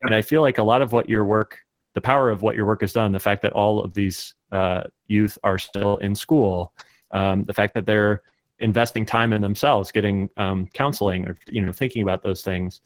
And 0.03 0.15
I 0.15 0.23
feel 0.23 0.43
like 0.43 0.59
a 0.59 0.63
lot 0.63 0.83
of 0.83 0.93
what 0.93 1.09
your 1.09 1.25
work 1.25 1.59
the 1.97 2.01
power 2.03 2.31
of 2.31 2.43
what 2.43 2.55
your 2.55 2.67
work 2.67 2.83
has 2.83 2.93
done, 2.93 3.11
the 3.11 3.19
fact 3.19 3.41
that 3.41 3.55
all 3.55 3.81
of 3.81 3.95
these 3.95 4.35
uh, 4.53 4.85
youth 5.07 5.39
are 5.43 5.59
still 5.59 5.97
in 5.99 6.15
school, 6.15 6.73
um, 7.11 7.45
the 7.45 7.55
fact 7.55 7.75
that 7.75 7.87
they're 7.87 8.23
investing 8.59 9.05
time 9.05 9.33
in 9.33 9.43
themselves, 9.43 9.93
getting 9.93 10.29
um, 10.37 10.67
counseling, 10.73 11.27
or 11.27 11.39
you 11.49 11.61
know, 11.61 11.73
thinking 11.73 12.03
about 12.03 12.23
those 12.23 12.43
things. 12.43 12.81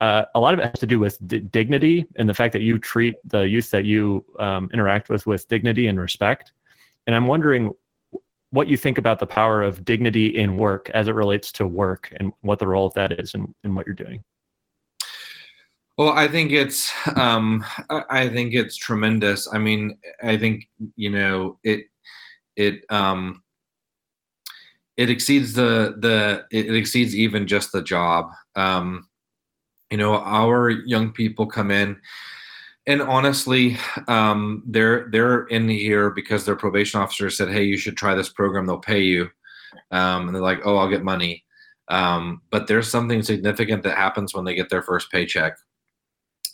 Uh, 0.00 0.24
a 0.34 0.40
lot 0.40 0.54
of 0.54 0.60
it 0.60 0.64
has 0.64 0.78
to 0.80 0.86
do 0.86 0.98
with 0.98 1.16
d- 1.26 1.40
dignity 1.40 2.06
and 2.16 2.28
the 2.28 2.34
fact 2.34 2.52
that 2.52 2.62
you 2.62 2.78
treat 2.78 3.14
the 3.24 3.42
youth 3.42 3.70
that 3.70 3.84
you 3.84 4.24
um, 4.38 4.68
interact 4.72 5.08
with 5.08 5.26
with 5.26 5.46
dignity 5.48 5.86
and 5.86 6.00
respect. 6.00 6.52
And 7.06 7.14
I'm 7.14 7.26
wondering 7.26 7.70
what 8.50 8.68
you 8.68 8.76
think 8.76 8.98
about 8.98 9.18
the 9.18 9.26
power 9.26 9.62
of 9.62 9.84
dignity 9.84 10.26
in 10.38 10.56
work 10.56 10.88
as 10.90 11.08
it 11.08 11.14
relates 11.14 11.50
to 11.52 11.66
work 11.66 12.12
and 12.20 12.32
what 12.42 12.58
the 12.58 12.66
role 12.66 12.86
of 12.86 12.94
that 12.94 13.12
is 13.12 13.34
and, 13.34 13.52
what 13.74 13.84
you're 13.86 13.94
doing. 13.94 14.22
Well, 15.96 16.10
I 16.10 16.26
think 16.28 16.50
it's 16.52 16.92
um, 17.16 17.64
I 18.10 18.28
think 18.28 18.54
it's 18.54 18.76
tremendous. 18.76 19.48
I 19.52 19.58
mean, 19.58 19.98
I 20.22 20.36
think 20.36 20.68
you 20.96 21.10
know 21.10 21.58
it 21.62 21.86
it 22.56 22.84
um, 22.90 23.42
it 24.96 25.10
exceeds 25.10 25.54
the 25.54 25.94
the 25.98 26.44
it 26.50 26.74
exceeds 26.74 27.14
even 27.16 27.46
just 27.46 27.72
the 27.72 27.82
job. 27.82 28.30
Um, 28.56 29.08
you 29.90 29.98
know, 29.98 30.16
our 30.16 30.70
young 30.70 31.12
people 31.12 31.46
come 31.46 31.70
in, 31.70 31.98
and 32.86 33.02
honestly, 33.02 33.78
um, 34.08 34.62
they're 34.66 35.08
they're 35.12 35.44
in 35.46 35.68
here 35.68 36.10
because 36.10 36.44
their 36.46 36.56
probation 36.56 37.00
officer 37.00 37.30
said, 37.30 37.50
"Hey, 37.50 37.64
you 37.64 37.78
should 37.78 37.96
try 37.96 38.14
this 38.14 38.30
program. 38.30 38.66
They'll 38.66 38.78
pay 38.78 39.02
you," 39.02 39.30
um, 39.92 40.26
and 40.28 40.34
they're 40.34 40.42
like, 40.42 40.60
"Oh, 40.66 40.76
I'll 40.78 40.90
get 40.90 41.04
money." 41.04 41.44
Um, 41.88 42.42
but 42.50 42.68
there's 42.68 42.90
something 42.90 43.22
significant 43.22 43.82
that 43.84 43.96
happens 43.98 44.34
when 44.34 44.44
they 44.44 44.54
get 44.54 44.70
their 44.70 44.82
first 44.82 45.10
paycheck 45.12 45.56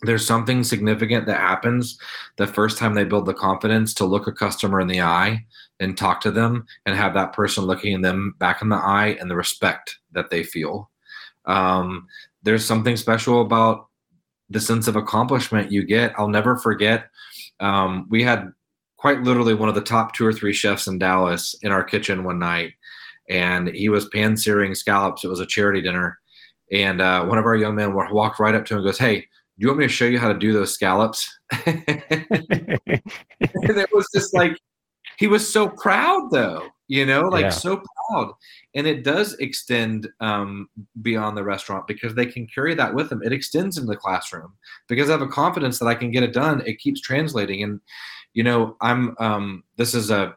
there's 0.02 0.26
something 0.26 0.64
significant 0.64 1.26
that 1.26 1.38
happens 1.38 1.98
the 2.36 2.46
first 2.46 2.78
time 2.78 2.94
they 2.94 3.04
build 3.04 3.26
the 3.26 3.34
confidence 3.34 3.92
to 3.94 4.04
look 4.04 4.26
a 4.26 4.32
customer 4.32 4.80
in 4.80 4.88
the 4.88 5.00
eye 5.00 5.44
and 5.78 5.96
talk 5.96 6.20
to 6.20 6.30
them 6.30 6.66
and 6.86 6.96
have 6.96 7.14
that 7.14 7.32
person 7.32 7.64
looking 7.64 8.00
them 8.00 8.34
back 8.38 8.62
in 8.62 8.68
the 8.68 8.76
eye 8.76 9.16
and 9.20 9.30
the 9.30 9.36
respect 9.36 9.98
that 10.12 10.30
they 10.30 10.42
feel. 10.42 10.90
Um, 11.46 12.06
there's 12.42 12.64
something 12.64 12.96
special 12.96 13.40
about 13.40 13.88
the 14.48 14.60
sense 14.60 14.88
of 14.88 14.96
accomplishment 14.96 15.72
you 15.72 15.84
get. 15.84 16.12
I'll 16.18 16.28
never 16.28 16.56
forget. 16.56 17.08
Um, 17.60 18.06
we 18.10 18.22
had 18.22 18.52
quite 18.96 19.22
literally 19.22 19.54
one 19.54 19.68
of 19.68 19.74
the 19.74 19.80
top 19.80 20.14
two 20.14 20.26
or 20.26 20.32
three 20.32 20.52
chefs 20.52 20.86
in 20.86 20.98
Dallas 20.98 21.54
in 21.62 21.72
our 21.72 21.84
kitchen 21.84 22.24
one 22.24 22.38
night, 22.38 22.72
and 23.28 23.68
he 23.68 23.88
was 23.88 24.08
pan 24.08 24.36
searing 24.36 24.74
scallops. 24.74 25.24
It 25.24 25.28
was 25.28 25.40
a 25.40 25.46
charity 25.46 25.80
dinner, 25.80 26.18
and 26.72 27.00
uh, 27.00 27.24
one 27.24 27.38
of 27.38 27.46
our 27.46 27.56
young 27.56 27.76
men 27.76 27.94
walked 27.94 28.40
right 28.40 28.54
up 28.54 28.66
to 28.66 28.74
him 28.74 28.78
and 28.78 28.86
goes, 28.86 28.98
"Hey, 28.98 29.28
you 29.60 29.68
want 29.68 29.80
me 29.80 29.86
to 29.86 29.92
show 29.92 30.06
you 30.06 30.18
how 30.18 30.28
to 30.28 30.38
do 30.38 30.52
those 30.52 30.72
scallops? 30.72 31.38
it 31.66 33.02
was 33.92 34.06
just 34.14 34.32
like, 34.34 34.56
he 35.18 35.26
was 35.26 35.52
so 35.52 35.68
proud 35.68 36.30
though, 36.30 36.66
you 36.88 37.04
know, 37.04 37.22
like 37.28 37.42
yeah. 37.42 37.50
so 37.50 37.82
proud. 38.08 38.32
And 38.74 38.86
it 38.86 39.04
does 39.04 39.34
extend 39.34 40.08
um, 40.20 40.68
beyond 41.02 41.36
the 41.36 41.44
restaurant 41.44 41.86
because 41.86 42.14
they 42.14 42.24
can 42.24 42.46
carry 42.46 42.74
that 42.74 42.94
with 42.94 43.10
them. 43.10 43.22
It 43.22 43.34
extends 43.34 43.76
into 43.76 43.88
the 43.88 43.96
classroom 43.96 44.54
because 44.88 45.10
I 45.10 45.12
have 45.12 45.20
a 45.20 45.28
confidence 45.28 45.78
that 45.78 45.86
I 45.86 45.94
can 45.94 46.10
get 46.10 46.22
it 46.22 46.32
done. 46.32 46.62
It 46.64 46.78
keeps 46.78 47.02
translating. 47.02 47.62
And, 47.62 47.80
you 48.32 48.42
know, 48.42 48.76
I'm, 48.80 49.14
um, 49.18 49.64
this 49.76 49.94
is 49.94 50.10
a, 50.10 50.36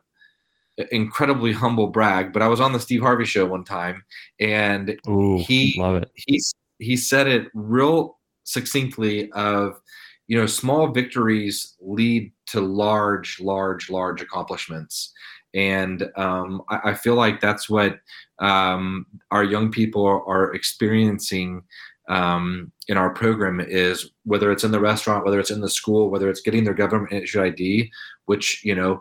incredibly 0.92 1.54
humble 1.54 1.88
brag, 1.88 2.34
but 2.34 2.42
I 2.42 2.48
was 2.48 2.60
on 2.60 2.74
the 2.74 2.80
Steve 2.80 3.02
Harvey 3.02 3.26
show 3.26 3.46
one 3.46 3.64
time 3.64 4.04
and 4.40 4.98
Ooh, 5.08 5.38
he, 5.38 5.76
love 5.78 6.02
it. 6.02 6.12
he, 6.16 6.42
he 6.80 6.98
said 6.98 7.28
it 7.28 7.48
real 7.54 8.18
succinctly 8.44 9.32
of 9.32 9.80
you 10.28 10.38
know 10.38 10.46
small 10.46 10.88
victories 10.88 11.76
lead 11.82 12.32
to 12.48 12.62
large 12.62 13.40
large 13.40 13.90
large 13.90 14.22
accomplishments. 14.22 15.14
And 15.56 16.10
um, 16.18 16.64
I, 16.70 16.80
I, 16.86 16.94
feel 16.96 17.14
like 17.14 17.40
that's 17.40 17.70
what 17.70 18.00
um, 18.40 19.06
our 19.30 19.44
young 19.44 19.70
people 19.70 20.04
are, 20.04 20.26
are 20.28 20.54
experiencing 20.56 21.62
um, 22.10 22.72
in 22.88 22.98
our 22.98 23.12
program 23.12 23.60
is 23.60 24.10
whether 24.24 24.52
it's 24.52 24.64
in 24.64 24.72
the 24.72 24.80
restaurant 24.80 25.26
whether 25.26 25.40
it's 25.40 25.52
in 25.52 25.62
the 25.62 25.70
school 25.70 26.10
whether 26.10 26.30
it's 26.30 26.42
getting 26.42 26.64
their 26.64 26.74
government 26.74 27.14
issued 27.14 27.42
id 27.44 27.90
which 28.26 28.62
you 28.66 28.76
know 28.76 29.00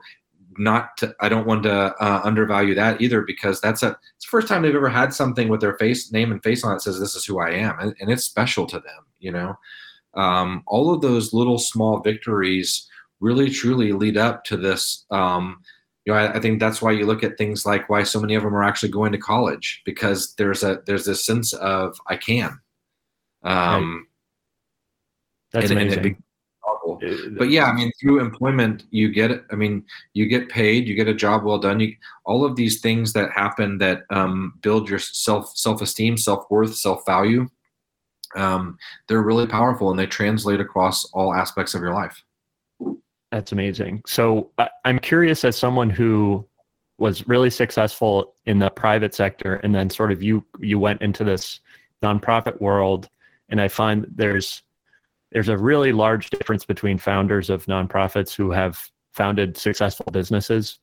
not 0.59 0.97
to, 0.99 1.15
I 1.21 1.29
don't 1.29 1.47
want 1.47 1.63
to 1.65 1.73
uh, 1.73 2.21
undervalue 2.23 2.75
that 2.75 3.01
either 3.01 3.23
because 3.23 3.61
that's 3.61 3.83
a 3.83 3.89
it's 4.17 4.27
the 4.27 4.31
first 4.31 4.47
time 4.47 4.63
they've 4.63 4.75
ever 4.75 4.89
had 4.89 5.13
something 5.13 5.49
with 5.49 5.61
their 5.61 5.77
face 5.79 6.13
name 6.13 6.31
and 6.31 6.43
face 6.43 6.63
on 6.63 6.77
it 6.77 6.83
says 6.83 7.01
this 7.01 7.17
is 7.17 7.25
who 7.25 7.41
I 7.41 7.51
am 7.51 7.79
and, 7.81 7.95
and 8.01 8.11
it's 8.11 8.25
special 8.25 8.67
to 8.67 8.79
them 8.79 9.07
you 9.23 9.33
know? 9.33 9.55
Um, 10.15 10.63
all 10.67 10.93
of 10.93 11.01
those 11.01 11.33
little 11.33 11.59
small 11.59 12.01
victories 12.01 12.87
really 13.21 13.49
truly 13.49 13.93
lead 13.93 14.19
up 14.19 14.45
to 14.45 14.59
this 14.59 15.07
um, 15.11 15.63
you 16.05 16.13
know 16.13 16.19
I, 16.19 16.35
I, 16.35 16.41
think 16.41 16.61
that's 16.61 16.83
why 16.83 16.91
you 16.93 17.07
look 17.07 17.25
at 17.25 17.39
things 17.39 17.65
like 17.65 17.89
why 17.89 18.03
so 18.03 18.21
many 18.21 18.35
of 18.35 18.43
them 18.43 18.55
are 18.55 18.65
actually 18.65 18.91
going 18.91 19.13
to 19.13 19.19
college 19.19 19.81
because 19.87 20.35
there's 20.35 20.63
a 20.65 20.83
there's 20.87 21.07
this 21.07 21.25
sense 21.25 21.53
of 21.55 21.97
I 22.09 22.17
can. 22.17 22.61
Um, 23.45 24.07
right. 25.55 25.61
that's 25.61 25.71
and, 25.71 25.81
amazing. 25.81 26.05
and 26.07 26.17
but 27.39 27.51
yeah 27.51 27.65
i 27.65 27.73
mean 27.73 27.91
through 28.01 28.21
employment 28.21 28.85
you 28.91 29.09
get 29.09 29.45
i 29.51 29.55
mean 29.55 29.85
you 30.15 30.27
get 30.27 30.49
paid 30.49 30.87
you 30.87 30.95
get 30.95 31.09
a 31.09 31.15
job 31.15 31.45
well 31.45 31.59
done 31.59 31.81
you 31.81 31.95
all 32.25 32.45
of 32.45 32.55
these 32.57 32.81
things 32.81 33.13
that 33.13 33.31
happen 33.33 33.79
that 33.79 34.03
um, 34.11 34.55
build 34.63 34.89
your 34.89 34.99
self 34.99 35.57
self-esteem 35.57 36.17
self-worth 36.17 36.75
self-value 36.75 37.49
um, 38.37 38.79
they're 39.09 39.23
really 39.23 39.47
powerful 39.47 39.91
and 39.91 39.99
they 39.99 40.07
translate 40.07 40.61
across 40.61 41.05
all 41.13 41.35
aspects 41.35 41.75
of 41.75 41.83
your 41.83 41.95
life. 41.95 42.23
That's 43.31 43.53
amazing. 43.53 44.03
So 44.07 44.51
I, 44.59 44.69
i'm 44.85 44.99
curious 44.99 45.45
as 45.45 45.57
someone 45.57 45.91
who 45.91 46.47
was 46.99 47.27
really 47.27 47.51
successful 47.51 48.35
in 48.47 48.59
the 48.59 48.71
private 48.71 49.15
sector 49.15 49.57
and 49.57 49.75
then 49.75 49.91
sort 49.91 50.13
of 50.13 50.23
you 50.23 50.45
you 50.61 50.79
went 50.79 51.01
into 51.03 51.25
this 51.25 51.61
nonprofit 52.03 52.61
world 52.61 53.09
and 53.49 53.61
i 53.61 53.69
find 53.69 54.07
there's 54.15 54.63
there's 55.33 55.49
a 55.49 55.57
really 55.57 55.93
large 55.93 56.29
difference 56.31 56.65
between 56.65 56.99
founders 56.99 57.49
of 57.49 57.65
nonprofits 57.67 58.35
who 58.35 58.51
have 58.51 58.91
founded 59.13 59.57
successful 59.57 60.07
businesses 60.13 60.79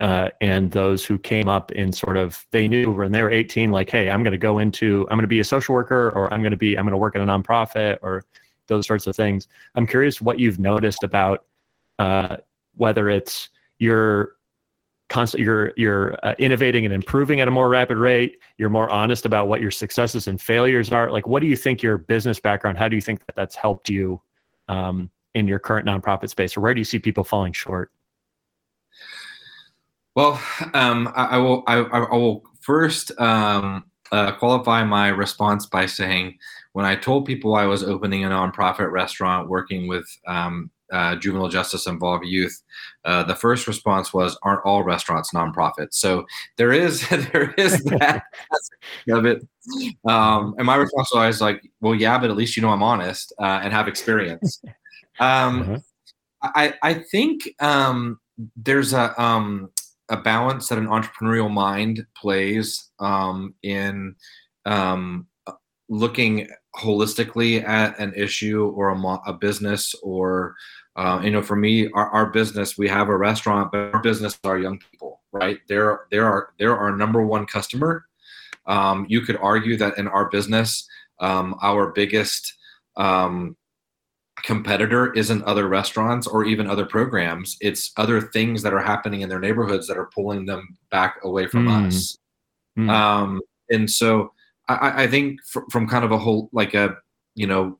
uh, 0.00 0.28
and 0.40 0.70
those 0.70 1.04
who 1.04 1.18
came 1.18 1.48
up 1.48 1.72
in 1.72 1.92
sort 1.92 2.16
of 2.16 2.46
they 2.52 2.68
knew 2.68 2.92
when 2.92 3.10
they 3.10 3.22
were 3.22 3.30
18 3.30 3.70
like 3.72 3.90
hey 3.90 4.08
i'm 4.10 4.22
going 4.22 4.32
to 4.32 4.38
go 4.38 4.58
into 4.58 5.06
i'm 5.10 5.16
going 5.16 5.22
to 5.22 5.26
be 5.26 5.40
a 5.40 5.44
social 5.44 5.74
worker 5.74 6.10
or 6.10 6.32
i'm 6.32 6.40
going 6.40 6.52
to 6.52 6.56
be 6.56 6.78
i'm 6.78 6.84
going 6.84 6.92
to 6.92 6.98
work 6.98 7.16
at 7.16 7.22
a 7.22 7.24
nonprofit 7.24 7.98
or 8.02 8.24
those 8.68 8.86
sorts 8.86 9.06
of 9.06 9.16
things. 9.16 9.48
I'm 9.74 9.86
curious 9.86 10.20
what 10.20 10.38
you've 10.38 10.60
noticed 10.60 11.02
about 11.02 11.44
uh, 11.98 12.36
whether 12.76 13.10
it's 13.10 13.48
your 13.78 14.36
constant 15.08 15.42
you're 15.42 15.72
you're 15.76 16.14
uh, 16.22 16.34
innovating 16.38 16.84
and 16.84 16.92
improving 16.92 17.40
at 17.40 17.48
a 17.48 17.50
more 17.50 17.70
rapid 17.70 17.96
rate 17.96 18.40
you're 18.58 18.68
more 18.68 18.90
honest 18.90 19.24
about 19.24 19.48
what 19.48 19.58
your 19.58 19.70
successes 19.70 20.28
and 20.28 20.40
failures 20.40 20.92
are. 20.92 21.10
Like 21.10 21.26
what 21.26 21.40
do 21.40 21.48
you 21.48 21.56
think 21.56 21.82
your 21.82 21.96
business 21.96 22.38
background 22.38 22.78
how 22.78 22.88
do 22.88 22.94
you 22.94 23.02
think 23.02 23.24
that 23.26 23.34
that's 23.34 23.56
helped 23.56 23.88
you 23.88 24.20
um, 24.68 25.10
in 25.34 25.48
your 25.48 25.58
current 25.58 25.86
nonprofit 25.86 26.28
space 26.28 26.56
or 26.56 26.60
where 26.60 26.74
do 26.74 26.80
you 26.80 26.84
see 26.84 26.98
people 26.98 27.24
falling 27.24 27.52
short 27.52 27.90
well 30.18 30.40
um, 30.74 31.12
I, 31.14 31.24
I, 31.24 31.38
will 31.38 31.62
I, 31.68 31.76
I, 31.76 32.16
will 32.16 32.42
first 32.60 33.12
um, 33.20 33.84
uh, 34.10 34.32
qualify 34.32 34.82
my 34.82 35.08
response 35.08 35.66
by 35.66 35.86
saying 35.86 36.36
when 36.72 36.84
i 36.84 36.96
told 36.96 37.24
people 37.24 37.54
i 37.54 37.64
was 37.64 37.84
opening 37.84 38.24
a 38.24 38.28
nonprofit 38.28 38.90
restaurant 38.90 39.48
working 39.48 39.86
with 39.86 40.06
um, 40.26 40.70
uh, 40.90 41.14
juvenile 41.16 41.48
justice 41.48 41.86
involved 41.86 42.24
youth, 42.24 42.62
uh, 43.04 43.22
the 43.22 43.34
first 43.34 43.66
response 43.66 44.14
was, 44.14 44.38
"Aren't 44.42 44.64
all 44.64 44.82
restaurants 44.84 45.32
nonprofits?" 45.34 45.94
So 45.94 46.24
there 46.56 46.72
is 46.72 47.06
there 47.32 47.52
is 47.58 47.82
that 47.84 48.22
of 49.10 49.26
it. 49.26 49.46
Um, 50.06 50.54
and 50.56 50.66
my 50.66 50.76
response 50.76 51.10
was 51.12 51.18
always 51.18 51.40
like, 51.40 51.70
"Well, 51.82 51.94
yeah, 51.94 52.18
but 52.18 52.30
at 52.30 52.36
least 52.36 52.56
you 52.56 52.62
know 52.62 52.70
I'm 52.70 52.82
honest 52.82 53.32
uh, 53.38 53.60
and 53.62 53.72
have 53.72 53.88
experience." 53.88 54.62
Um, 55.20 55.62
uh-huh. 55.62 56.50
I 56.54 56.74
I 56.80 56.94
think 56.94 57.48
um, 57.58 58.20
there's 58.56 58.92
a 58.92 59.20
um, 59.20 59.68
a 60.10 60.16
balance 60.16 60.68
that 60.68 60.78
an 60.78 60.86
entrepreneurial 60.86 61.50
mind 61.50 62.06
plays 62.16 62.90
um, 62.98 63.54
in 63.62 64.14
um, 64.66 65.26
looking 65.88 66.48
holistically 66.76 67.66
at 67.66 67.98
an 67.98 68.12
issue 68.14 68.72
or 68.76 68.90
a, 68.90 69.18
a 69.26 69.32
business 69.32 69.94
or 70.02 70.54
uh, 70.96 71.20
you 71.22 71.30
know 71.30 71.42
for 71.42 71.56
me 71.56 71.90
our, 71.92 72.08
our 72.10 72.26
business 72.26 72.76
we 72.76 72.88
have 72.88 73.08
a 73.08 73.16
restaurant 73.16 73.72
but 73.72 73.92
our 73.94 74.00
business 74.00 74.38
are 74.44 74.58
young 74.58 74.78
people 74.78 75.18
right? 75.32 75.58
They're 75.68 76.06
they're 76.10 76.26
our 76.26 76.52
they're 76.58 76.76
our 76.76 76.96
number 76.96 77.24
one 77.24 77.46
customer. 77.46 78.06
Um, 78.66 79.06
you 79.08 79.22
could 79.22 79.36
argue 79.36 79.76
that 79.78 79.98
in 79.98 80.08
our 80.08 80.28
business 80.28 80.86
um, 81.20 81.56
our 81.62 81.90
biggest 81.92 82.54
um, 82.96 83.56
competitor 84.44 85.12
isn't 85.14 85.42
other 85.44 85.68
restaurants 85.68 86.26
or 86.26 86.44
even 86.44 86.68
other 86.68 86.84
programs 86.84 87.56
it's 87.60 87.92
other 87.96 88.20
things 88.20 88.62
that 88.62 88.72
are 88.72 88.82
happening 88.82 89.22
in 89.22 89.28
their 89.28 89.40
neighborhoods 89.40 89.86
that 89.86 89.96
are 89.96 90.10
pulling 90.14 90.46
them 90.46 90.76
back 90.90 91.16
away 91.24 91.46
from 91.46 91.66
mm. 91.66 91.86
us 91.86 92.18
mm. 92.78 93.38
and 93.70 93.90
so 93.90 94.32
I, 94.68 95.04
I 95.04 95.06
think 95.06 95.42
fr- 95.44 95.68
from 95.70 95.88
kind 95.88 96.04
of 96.04 96.12
a 96.12 96.18
whole 96.18 96.48
like 96.52 96.74
a 96.74 96.96
you 97.34 97.46
know 97.46 97.78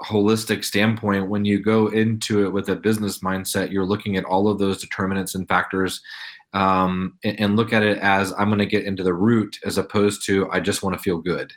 holistic 0.00 0.64
standpoint 0.64 1.28
when 1.28 1.44
you 1.44 1.60
go 1.60 1.86
into 1.88 2.44
it 2.44 2.52
with 2.52 2.68
a 2.68 2.76
business 2.76 3.20
mindset 3.20 3.70
you're 3.70 3.86
looking 3.86 4.16
at 4.16 4.24
all 4.24 4.48
of 4.48 4.58
those 4.58 4.80
determinants 4.80 5.34
and 5.34 5.48
factors 5.48 6.00
um, 6.52 7.18
and, 7.24 7.40
and, 7.40 7.56
look 7.56 7.72
at 7.72 7.82
it 7.82 7.98
as 7.98 8.32
i'm 8.32 8.48
going 8.48 8.58
to 8.58 8.66
get 8.66 8.84
into 8.84 9.02
the 9.02 9.14
root 9.14 9.56
as 9.64 9.78
opposed 9.78 10.24
to 10.26 10.50
i 10.50 10.58
just 10.58 10.82
want 10.82 10.96
to 10.96 11.02
feel 11.02 11.18
good 11.18 11.52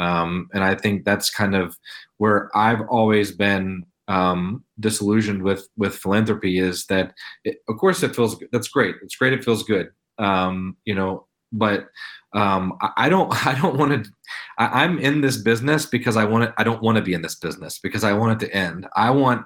um, 0.00 0.48
and 0.52 0.64
i 0.64 0.74
think 0.74 1.04
that's 1.04 1.30
kind 1.30 1.54
of 1.54 1.76
where 2.16 2.50
i've 2.56 2.82
always 2.88 3.30
been 3.32 3.84
um, 4.08 4.64
disillusioned 4.80 5.42
with 5.44 5.68
with 5.76 5.94
philanthropy 5.94 6.58
is 6.58 6.86
that 6.86 7.14
it, 7.44 7.58
of 7.68 7.76
course 7.76 8.02
it 8.02 8.16
feels 8.16 8.42
that's 8.50 8.66
great. 8.66 8.96
It's 9.04 9.14
great. 9.14 9.32
It 9.32 9.44
feels 9.44 9.62
good. 9.62 9.90
Um, 10.18 10.76
you 10.84 10.96
know 10.96 11.28
but 11.52 11.86
um, 12.32 12.76
I, 12.80 12.90
I, 12.96 13.08
don't 13.08 13.46
I 13.46 13.60
don't 13.60 13.76
want 13.76 14.04
to 14.04 14.10
I, 14.58 14.84
am 14.84 14.98
in 14.98 15.20
this 15.20 15.36
business 15.36 15.86
because 15.86 16.16
I 16.16 16.24
want 16.24 16.44
it 16.44 16.52
I 16.58 16.64
don't 16.64 16.82
want 16.82 16.96
to 16.96 17.02
be 17.02 17.14
in 17.14 17.22
this 17.22 17.34
business 17.34 17.78
because 17.78 18.04
I 18.04 18.12
want 18.12 18.40
it 18.40 18.46
to 18.46 18.54
end. 18.54 18.86
I 18.96 19.10
want 19.10 19.44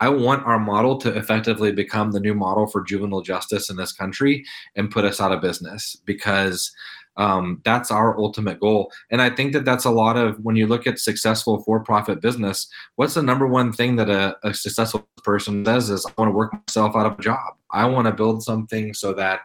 I 0.00 0.08
want 0.08 0.46
our 0.46 0.58
model 0.58 0.98
to 0.98 1.16
effectively 1.16 1.72
become 1.72 2.12
the 2.12 2.20
new 2.20 2.34
model 2.34 2.66
for 2.66 2.82
juvenile 2.82 3.22
justice 3.22 3.70
in 3.70 3.76
this 3.76 3.92
country 3.92 4.44
and 4.76 4.90
put 4.90 5.04
us 5.04 5.20
out 5.20 5.32
of 5.32 5.40
business 5.40 5.96
because 6.04 6.72
um, 7.16 7.60
that's 7.64 7.90
our 7.90 8.18
ultimate 8.18 8.60
goal. 8.60 8.90
And 9.10 9.22
I 9.22 9.30
think 9.30 9.52
that 9.52 9.64
that's 9.64 9.84
a 9.84 9.90
lot 9.90 10.16
of 10.16 10.38
when 10.40 10.56
you 10.56 10.66
look 10.66 10.86
at 10.86 10.98
successful 10.98 11.62
for-profit 11.62 12.20
business. 12.20 12.68
What's 12.96 13.14
the 13.14 13.22
number 13.22 13.46
one 13.46 13.72
thing 13.72 13.96
that 13.96 14.10
a, 14.10 14.36
a 14.42 14.52
successful 14.52 15.08
person 15.22 15.62
does 15.62 15.90
is 15.90 16.04
I 16.06 16.12
want 16.18 16.30
to 16.30 16.36
work 16.36 16.52
myself 16.52 16.96
out 16.96 17.06
of 17.06 17.18
a 17.18 17.22
job. 17.22 17.54
I 17.70 17.86
want 17.86 18.06
to 18.06 18.12
build 18.12 18.42
something 18.42 18.94
so 18.94 19.12
that 19.14 19.40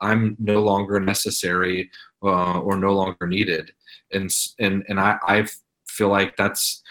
I'm 0.00 0.36
no 0.38 0.62
longer 0.62 1.00
necessary 1.00 1.90
uh, 2.22 2.60
or 2.60 2.76
no 2.76 2.92
longer 2.92 3.26
needed. 3.26 3.72
And 4.12 4.30
and 4.58 4.84
and 4.88 5.00
I, 5.00 5.18
I 5.26 5.46
feel 5.88 6.08
like 6.08 6.36
that's 6.36 6.82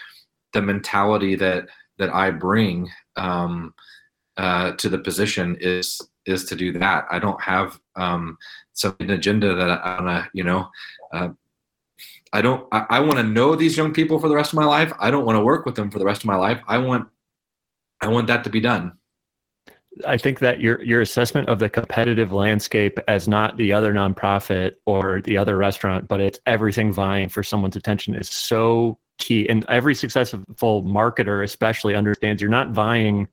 the 0.52 0.62
mentality 0.62 1.36
that 1.36 1.66
that 1.98 2.12
I 2.12 2.30
bring 2.30 2.90
um, 3.16 3.74
uh, 4.36 4.72
to 4.72 4.88
the 4.88 4.98
position 4.98 5.56
is 5.60 6.00
is 6.26 6.44
to 6.46 6.56
do 6.56 6.72
that. 6.72 7.04
I 7.10 7.18
don't 7.18 7.40
have 7.40 7.78
um, 7.96 8.38
some 8.74 8.96
agenda 9.00 9.54
that 9.54 9.70
I 9.70 10.00
want 10.00 10.06
to, 10.06 10.30
you 10.34 10.44
know, 10.44 10.68
uh, 11.12 11.30
I 12.32 12.42
don't. 12.42 12.66
I, 12.72 12.86
I 12.90 13.00
want 13.00 13.16
to 13.16 13.22
know 13.22 13.54
these 13.54 13.76
young 13.76 13.94
people 13.94 14.18
for 14.18 14.28
the 14.28 14.34
rest 14.34 14.52
of 14.52 14.58
my 14.58 14.64
life. 14.64 14.92
I 14.98 15.10
don't 15.10 15.24
want 15.24 15.36
to 15.36 15.44
work 15.44 15.64
with 15.64 15.76
them 15.76 15.90
for 15.90 15.98
the 15.98 16.04
rest 16.04 16.22
of 16.22 16.26
my 16.26 16.36
life. 16.36 16.60
I 16.66 16.78
want, 16.78 17.08
I 18.00 18.08
want 18.08 18.26
that 18.26 18.44
to 18.44 18.50
be 18.50 18.60
done. 18.60 18.92
I 20.04 20.18
think 20.18 20.40
that 20.40 20.60
your 20.60 20.82
your 20.82 21.00
assessment 21.00 21.48
of 21.48 21.60
the 21.60 21.70
competitive 21.70 22.32
landscape 22.32 22.98
as 23.06 23.28
not 23.28 23.56
the 23.56 23.72
other 23.72 23.94
nonprofit 23.94 24.72
or 24.86 25.20
the 25.22 25.38
other 25.38 25.56
restaurant, 25.56 26.08
but 26.08 26.20
it's 26.20 26.40
everything 26.46 26.92
vying 26.92 27.28
for 27.28 27.44
someone's 27.44 27.76
attention 27.76 28.16
is 28.16 28.28
so 28.28 28.98
key. 29.18 29.48
And 29.48 29.64
every 29.68 29.94
successful 29.94 30.82
marketer, 30.82 31.44
especially, 31.44 31.94
understands 31.94 32.42
you're 32.42 32.50
not 32.50 32.70
vying, 32.70 33.28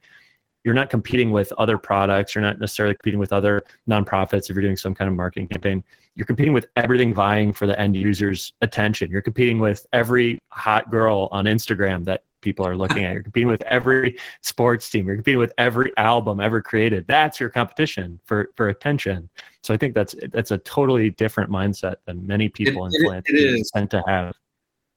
you're 0.64 0.74
not 0.74 0.90
competing 0.90 1.32
with 1.32 1.52
other 1.54 1.78
products, 1.78 2.36
you're 2.36 2.44
not 2.44 2.60
necessarily 2.60 2.96
competing 2.96 3.20
with 3.20 3.34
other 3.34 3.64
nonprofits 3.90 4.50
if 4.50 4.56
you're 4.56 4.62
doing 4.62 4.78
some 4.78 4.94
kind 4.94 5.10
of 5.10 5.16
marketing 5.16 5.48
campaign. 5.48 5.84
You're 6.16 6.26
competing 6.26 6.54
with 6.54 6.68
everything 6.76 7.14
vying 7.14 7.54
for 7.54 7.66
the 7.66 7.80
end 7.80 7.96
user's 7.96 8.54
attention. 8.62 9.10
You're 9.10 9.22
competing 9.22 9.60
with 9.60 9.86
every 9.94 10.40
hot 10.50 10.92
girl 10.92 11.30
on 11.32 11.46
Instagram 11.46 12.04
that 12.06 12.24
people 12.42 12.66
are 12.66 12.76
looking 12.76 13.06
at. 13.06 13.14
You're 13.14 13.24
competing 13.24 13.48
with 13.48 13.62
every 13.64 14.18
sports 14.42 14.90
team. 14.90 15.08
You're 15.08 15.16
competing 15.16 15.40
with 15.40 15.54
every 15.58 15.96
album 15.98 16.40
ever 16.40 16.62
created. 16.62 17.06
That's 17.08 17.40
your 17.40 17.50
competition 17.50 18.20
for 18.26 18.50
for 18.56 18.70
attention. 18.70 19.30
So 19.64 19.74
I 19.74 19.78
think 19.78 19.96
that's 19.96 20.16
that's 20.32 20.52
a 20.52 20.58
totally 20.60 21.12
different 21.12 21.50
mindset 21.50 21.96
than 22.06 22.26
many 22.28 22.50
people 22.50 22.86
it, 22.86 22.94
in 22.94 23.04
philanthropy 23.04 23.64
tend 23.74 23.92
to 23.92 24.04
have. 24.06 24.36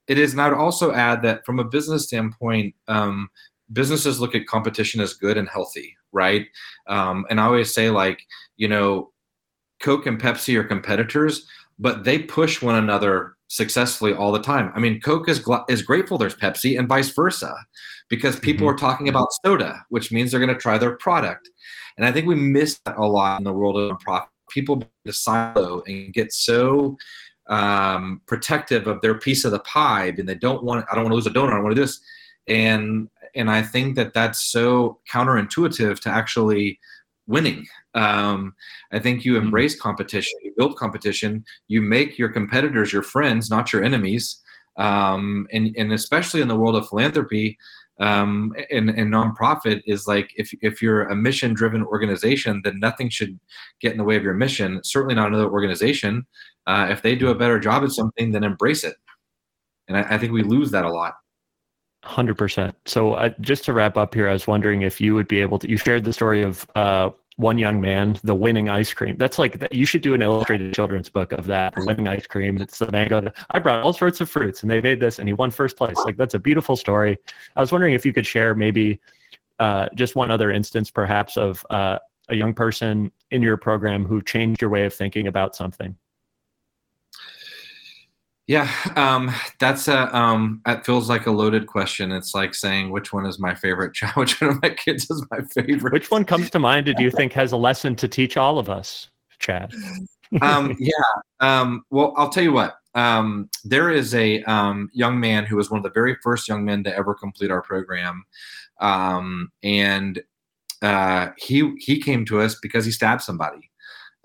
It 0.09 0.18
is, 0.18 0.33
and 0.33 0.42
I 0.42 0.48
would 0.48 0.59
also 0.59 0.92
add 0.92 1.22
that 1.22 1.46
from 1.46 1.61
a 1.61 1.64
business 1.64 2.05
standpoint, 2.05 2.74
um, 2.88 3.29
businesses 3.72 4.20
look 4.20 4.35
at 4.35 4.46
competition 4.46 5.00
as 5.00 5.14
good 5.14 5.37
and 5.37 5.48
healthy, 5.48 5.96
right? 6.12 6.46
Um, 6.87 7.24
and 7.31 7.40
I 7.40 7.44
always 7.44 7.72
say, 7.72 7.90
like, 7.90 8.20
you 8.57 8.68
know, 8.68 9.11
Coke 9.81 10.07
and 10.07 10.20
Pepsi 10.20 10.57
are 10.57 10.64
competitors, 10.64 11.46
but 11.79 12.05
they 12.05 12.18
push 12.18 12.62
one 12.62 12.77
another 12.77 13.37
successfully 13.48 14.12
all 14.12 14.33
the 14.33 14.42
time. 14.42 14.72
I 14.74 14.81
mean, 14.81 15.00
Coke 15.00 15.29
is 15.29 15.40
gl- 15.40 15.64
is 15.68 15.83
grateful 15.83 16.18
there's 16.18 16.35
Pepsi 16.35 16.79
and 16.79 16.88
vice 16.88 17.11
versa, 17.11 17.55
because 18.09 18.38
people 18.38 18.66
mm-hmm. 18.66 18.74
are 18.74 18.79
talking 18.79 19.09
about 19.09 19.29
soda, 19.44 19.85
which 19.88 20.12
means 20.12 20.31
they're 20.31 20.40
going 20.40 20.55
to 20.55 20.61
try 20.61 20.79
their 20.79 20.96
product. 20.96 21.48
And 21.96 22.07
I 22.07 22.12
think 22.12 22.27
we 22.27 22.35
miss 22.35 22.81
that 22.85 22.96
a 22.96 23.07
lot 23.07 23.40
in 23.40 23.44
the 23.44 23.53
world 23.53 23.77
of 23.79 23.96
nonprofit. 23.98 24.27
People 24.50 24.83
silo 25.11 25.83
and 25.87 26.12
get 26.12 26.33
so 26.33 26.96
um, 27.48 28.20
protective 28.27 28.87
of 28.87 29.00
their 29.00 29.18
piece 29.18 29.44
of 29.44 29.53
the 29.53 29.59
pie, 29.61 30.12
and 30.16 30.29
they 30.29 30.35
don't 30.35 30.62
want. 30.62 30.87
I 30.90 30.94
don't 30.94 31.05
want 31.05 31.12
to 31.12 31.16
lose 31.16 31.27
a 31.27 31.31
donor. 31.31 31.57
I 31.57 31.61
want 31.61 31.72
to 31.72 31.81
do 31.81 31.87
this, 31.87 32.00
and 32.46 33.09
and 33.35 33.51
I 33.51 33.62
think 33.62 33.97
that 33.97 34.14
that's 34.14 34.51
so 34.51 35.01
counterintuitive 35.12 36.01
to 36.01 36.09
actually 36.09 36.79
winning. 37.27 37.66
Um, 37.94 38.55
I 38.92 38.99
think 38.99 39.25
you 39.25 39.35
mm-hmm. 39.35 39.47
embrace 39.47 39.79
competition, 39.79 40.38
you 40.42 40.53
build 40.57 40.77
competition, 40.77 41.44
you 41.68 41.81
make 41.81 42.18
your 42.18 42.29
competitors 42.29 42.92
your 42.92 43.03
friends, 43.03 43.51
not 43.51 43.73
your 43.73 43.83
enemies. 43.83 44.40
Um, 44.77 45.47
and, 45.53 45.75
and 45.79 45.92
especially 45.92 46.40
in 46.40 46.49
the 46.49 46.57
world 46.57 46.75
of 46.75 46.88
philanthropy 46.88 47.57
um, 48.01 48.53
and, 48.73 48.90
and 48.90 49.12
nonprofit 49.12 49.83
is 49.87 50.09
like 50.09 50.33
if, 50.35 50.53
if 50.62 50.83
you're 50.83 51.05
a 51.05 51.14
mission 51.14 51.55
driven 51.55 51.85
organization, 51.85 52.61
then 52.64 52.81
nothing 52.81 53.09
should 53.09 53.38
get 53.81 53.92
in 53.92 53.99
the 53.99 54.05
way 54.05 54.16
of 54.16 54.25
your 54.25 54.35
mission. 54.35 54.81
Certainly 54.83 55.14
not 55.14 55.29
another 55.29 55.49
organization. 55.49 56.27
Uh, 56.66 56.88
if 56.90 57.03
they 57.03 57.14
do 57.14 57.29
a 57.29 57.35
better 57.35 57.61
job 57.61 57.85
at 57.85 57.92
something, 57.92 58.33
then 58.33 58.42
embrace 58.42 58.83
it. 58.83 58.97
And 59.87 59.97
I, 59.97 60.14
I 60.14 60.18
think 60.18 60.33
we 60.33 60.42
lose 60.42 60.73
that 60.73 60.85
a 60.85 60.90
lot. 60.90 61.14
Hundred 62.05 62.37
percent. 62.37 62.77
So, 62.85 63.14
uh, 63.14 63.31
just 63.40 63.64
to 63.64 63.73
wrap 63.73 63.97
up 63.97 64.14
here, 64.14 64.29
I 64.29 64.33
was 64.35 64.47
wondering 64.47 64.83
if 64.83 65.01
you 65.01 65.14
would 65.14 65.27
be 65.27 65.40
able 65.40 65.59
to. 65.61 65.69
You 65.69 65.79
shared 65.79 66.05
the 66.05 66.12
story 66.12 66.43
of 66.43 66.67
uh, 66.75 67.11
one 67.37 67.57
young 67.57 67.81
man, 67.81 68.19
the 68.23 68.35
winning 68.35 68.69
ice 68.69 68.93
cream. 68.93 69.17
That's 69.17 69.38
like 69.38 69.67
you 69.73 69.87
should 69.87 70.03
do 70.03 70.12
an 70.12 70.21
illustrated 70.21 70.75
children's 70.75 71.09
book 71.09 71.33
of 71.33 71.47
that. 71.47 71.75
The 71.75 71.87
winning 71.87 72.07
ice 72.07 72.27
cream. 72.27 72.61
It's 72.61 72.79
the 72.79 72.93
mango. 72.93 73.33
I 73.51 73.59
brought 73.59 73.83
all 73.83 73.95
sorts 73.95 74.21
of 74.21 74.29
fruits, 74.29 74.62
and 74.62 74.71
they 74.71 74.83
made 74.83 75.01
this, 75.01 75.19
and 75.19 75.27
he 75.27 75.33
won 75.33 75.51
first 75.51 75.79
place. 75.79 75.97
Like 76.05 76.19
that's 76.19 76.35
a 76.35 76.38
beautiful 76.38 76.77
story. 76.77 77.17
I 77.57 77.61
was 77.61 77.73
wondering 77.73 77.95
if 77.95 78.05
you 78.05 78.12
could 78.12 78.27
share 78.27 78.55
maybe 78.55 79.01
uh, 79.59 79.88
just 79.95 80.14
one 80.14 80.31
other 80.31 80.51
instance, 80.51 80.90
perhaps, 80.90 81.38
of 81.38 81.64
uh, 81.71 82.01
a 82.29 82.37
young 82.37 82.53
person 82.53 83.11
in 83.31 83.40
your 83.40 83.57
program 83.57 84.05
who 84.05 84.21
changed 84.21 84.61
your 84.61 84.71
way 84.71 84.85
of 84.85 84.93
thinking 84.93 85.27
about 85.27 85.57
something. 85.57 85.97
Yeah, 88.46 88.70
um, 88.94 89.35
that's 89.59 89.88
a 89.88 90.14
um, 90.14 90.61
that 90.66 90.85
feels 90.85 91.09
like 91.09 91.26
a 91.26 91.30
loaded 91.30 91.66
question. 91.66 92.12
It's 92.12 92.35
like 92.35 92.54
saying 92.54 92.90
which 92.90 93.11
one 93.11 93.24
is 93.24 93.38
my 93.38 93.54
favorite 93.54 93.94
child, 93.94 94.16
which 94.16 94.40
one 94.40 94.50
of 94.50 94.62
my 94.62 94.70
kids 94.70 95.11
is 95.11 95.24
my 95.30 95.40
favorite. 95.54 95.92
Which 95.92 96.11
one 96.11 96.24
comes 96.24 96.50
to 96.50 96.59
mind? 96.59 96.87
Do 96.87 97.02
you 97.02 97.11
think 97.11 97.33
has 97.33 97.52
a 97.52 97.57
lesson 97.57 97.96
to 97.96 98.09
teach 98.09 98.37
all 98.37 98.59
of 98.59 98.68
us, 98.68 99.09
Chad? 99.38 99.72
um, 100.42 100.76
yeah. 100.80 100.92
Um, 101.40 101.85
well, 101.90 102.12
I'll 102.16 102.28
tell 102.28 102.42
you 102.42 102.52
what. 102.52 102.76
Um, 102.94 103.48
there 103.64 103.90
is 103.90 104.14
a 104.14 104.42
um, 104.44 104.90
young 104.92 105.18
man 105.18 105.46
who 105.46 105.57
was 105.57 105.70
one 105.70 105.78
of 105.78 105.83
the 105.85 105.90
very 105.90 106.16
first 106.22 106.46
young 106.46 106.64
men 106.64 106.85
to 106.85 106.94
ever 106.94 107.14
complete 107.14 107.50
our 107.50 107.62
program, 107.62 108.24
um, 108.78 109.50
and 109.62 110.22
uh, 110.83 111.28
he 111.38 111.74
he 111.78 111.98
came 111.98 112.26
to 112.26 112.42
us 112.42 112.57
because 112.61 112.85
he 112.85 112.92
stabbed 112.92 113.22
somebody. 113.22 113.70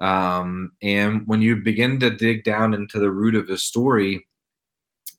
Um, 0.02 0.72
and 0.82 1.28
when 1.28 1.42
you 1.42 1.58
begin 1.58 2.00
to 2.00 2.10
dig 2.10 2.44
down 2.44 2.74
into 2.74 3.00
the 3.00 3.12
root 3.12 3.36
of 3.36 3.48
his 3.48 3.64
story, 3.64 4.26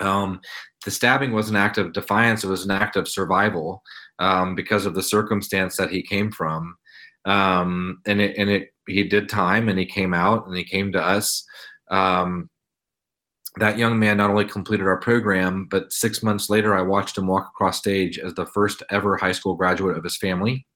um, 0.01 0.41
the 0.85 0.91
stabbing 0.91 1.33
was 1.33 1.51
an 1.51 1.57
act 1.57 1.79
of 1.79 1.93
defiance. 1.93 2.43
It 2.43 2.49
was 2.49 2.65
an 2.65 2.71
act 2.71 2.97
of 2.97 3.09
survival 3.09 3.83
um, 4.19 4.55
because 4.55 4.87
of 4.87 4.95
the 4.95 5.03
circumstance 5.03 5.77
that 5.77 5.91
he 5.91 6.03
came 6.03 6.33
from. 6.33 6.77
Um, 7.27 8.01
and 8.07 8.21
it, 8.21 8.37
and 8.39 8.49
it, 8.49 8.71
he 8.87 9.05
did 9.05 9.29
time 9.29 9.69
and 9.69 9.79
he 9.79 9.85
came 9.85 10.15
out 10.15 10.47
and 10.47 10.57
he 10.57 10.65
came 10.65 10.93
to 10.93 11.03
us. 11.03 11.45
Um, 11.91 12.49
that 13.57 13.79
young 13.79 13.99
man 13.99 14.17
not 14.17 14.31
only 14.31 14.45
completed 14.45 14.87
our 14.87 14.99
program, 14.99 15.67
but 15.71 15.93
six 15.93 16.23
months 16.23 16.49
later, 16.49 16.75
I 16.75 16.83
watched 16.83 17.19
him 17.19 17.27
walk 17.27 17.49
across 17.49 17.79
stage 17.79 18.19
as 18.19 18.33
the 18.35 18.47
first 18.47 18.83
ever 18.91 19.17
high 19.17 19.33
school 19.33 19.55
graduate 19.55 19.99
of 19.99 20.05
his 20.05 20.17
family. 20.17 20.67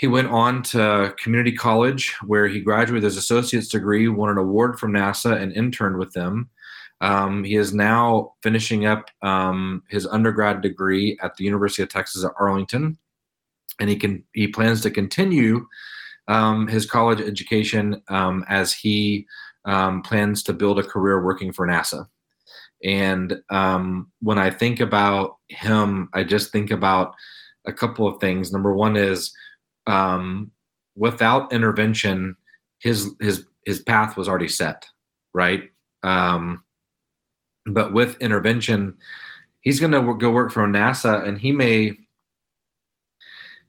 He 0.00 0.06
went 0.06 0.28
on 0.28 0.62
to 0.62 1.14
community 1.22 1.52
college 1.52 2.14
where 2.24 2.48
he 2.48 2.58
graduated 2.58 3.04
his 3.04 3.18
associate's 3.18 3.68
degree, 3.68 4.08
won 4.08 4.30
an 4.30 4.38
award 4.38 4.80
from 4.80 4.92
NASA, 4.92 5.38
and 5.38 5.52
interned 5.52 5.98
with 5.98 6.14
them. 6.14 6.48
Um, 7.02 7.44
he 7.44 7.56
is 7.56 7.74
now 7.74 8.32
finishing 8.42 8.86
up 8.86 9.10
um, 9.20 9.82
his 9.90 10.06
undergrad 10.06 10.62
degree 10.62 11.18
at 11.22 11.36
the 11.36 11.44
University 11.44 11.82
of 11.82 11.90
Texas 11.90 12.24
at 12.24 12.32
Arlington, 12.40 12.96
and 13.78 13.90
he 13.90 13.96
can 13.96 14.24
he 14.32 14.48
plans 14.48 14.80
to 14.80 14.90
continue 14.90 15.66
um, 16.28 16.66
his 16.66 16.86
college 16.86 17.20
education 17.20 18.02
um, 18.08 18.42
as 18.48 18.72
he 18.72 19.26
um, 19.66 20.00
plans 20.00 20.42
to 20.44 20.54
build 20.54 20.78
a 20.78 20.82
career 20.82 21.22
working 21.22 21.52
for 21.52 21.66
NASA. 21.66 22.06
And 22.82 23.38
um, 23.50 24.10
when 24.22 24.38
I 24.38 24.48
think 24.48 24.80
about 24.80 25.36
him, 25.48 26.08
I 26.14 26.24
just 26.24 26.52
think 26.52 26.70
about 26.70 27.14
a 27.66 27.72
couple 27.74 28.08
of 28.08 28.18
things. 28.18 28.50
Number 28.50 28.72
one 28.72 28.96
is 28.96 29.34
um, 29.86 30.50
without 30.96 31.52
intervention, 31.52 32.36
his 32.78 33.10
his 33.20 33.46
his 33.64 33.80
path 33.80 34.16
was 34.16 34.28
already 34.28 34.48
set, 34.48 34.86
right? 35.34 35.70
Um, 36.02 36.64
but 37.66 37.92
with 37.92 38.20
intervention, 38.20 38.96
he's 39.60 39.80
going 39.80 39.92
to 39.92 40.14
go 40.14 40.30
work 40.30 40.50
for 40.52 40.66
NASA, 40.66 41.26
and 41.26 41.38
he 41.38 41.52
may 41.52 41.98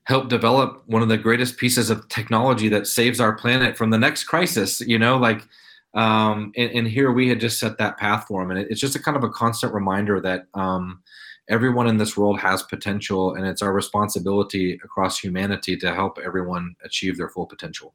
help 0.05 0.29
develop 0.29 0.83
one 0.87 1.01
of 1.01 1.09
the 1.09 1.17
greatest 1.17 1.57
pieces 1.57 1.89
of 1.89 2.07
technology 2.09 2.67
that 2.69 2.87
saves 2.87 3.19
our 3.19 3.33
planet 3.33 3.77
from 3.77 3.89
the 3.89 3.99
next 3.99 4.23
crisis. 4.23 4.81
You 4.81 4.97
know, 4.97 5.17
like, 5.17 5.47
um, 5.93 6.51
and, 6.55 6.71
and 6.71 6.87
here 6.87 7.11
we 7.11 7.29
had 7.29 7.39
just 7.39 7.59
set 7.59 7.77
that 7.77 7.97
path 7.97 8.25
for 8.27 8.41
him, 8.41 8.51
and 8.51 8.59
it, 8.59 8.67
it's 8.69 8.81
just 8.81 8.95
a 8.95 9.01
kind 9.01 9.17
of 9.17 9.23
a 9.23 9.29
constant 9.29 9.73
reminder 9.73 10.19
that. 10.21 10.47
Um, 10.53 11.03
everyone 11.51 11.87
in 11.87 11.97
this 11.97 12.17
world 12.17 12.39
has 12.39 12.63
potential, 12.63 13.35
and 13.35 13.45
it's 13.45 13.61
our 13.61 13.73
responsibility 13.73 14.79
across 14.83 15.19
humanity 15.19 15.77
to 15.77 15.93
help 15.93 16.17
everyone 16.23 16.75
achieve 16.83 17.17
their 17.17 17.29
full 17.29 17.45
potential. 17.45 17.93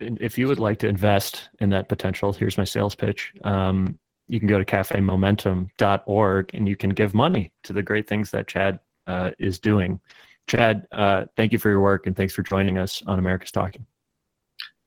If 0.00 0.38
you 0.38 0.46
would 0.46 0.60
like 0.60 0.78
to 0.78 0.88
invest 0.88 1.50
in 1.58 1.70
that 1.70 1.88
potential, 1.88 2.32
here's 2.32 2.56
my 2.56 2.64
sales 2.64 2.94
pitch. 2.94 3.32
Um, 3.42 3.98
you 4.28 4.38
can 4.38 4.48
go 4.48 4.58
to 4.58 4.64
cafemomentum.org 4.64 6.50
and 6.54 6.68
you 6.68 6.76
can 6.76 6.90
give 6.90 7.14
money 7.14 7.50
to 7.64 7.72
the 7.72 7.82
great 7.82 8.06
things 8.06 8.30
that 8.30 8.46
Chad 8.46 8.78
uh, 9.08 9.32
is 9.40 9.58
doing. 9.58 9.98
Chad, 10.46 10.86
uh, 10.92 11.24
thank 11.36 11.52
you 11.52 11.58
for 11.58 11.68
your 11.68 11.80
work 11.80 12.06
and 12.06 12.16
thanks 12.16 12.32
for 12.32 12.42
joining 12.42 12.78
us 12.78 13.02
on 13.06 13.18
America's 13.18 13.50
Talking. 13.50 13.84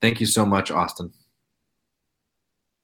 Thank 0.02 0.22
you 0.22 0.26
so 0.26 0.46
much, 0.46 0.72
Austin. 0.72 1.12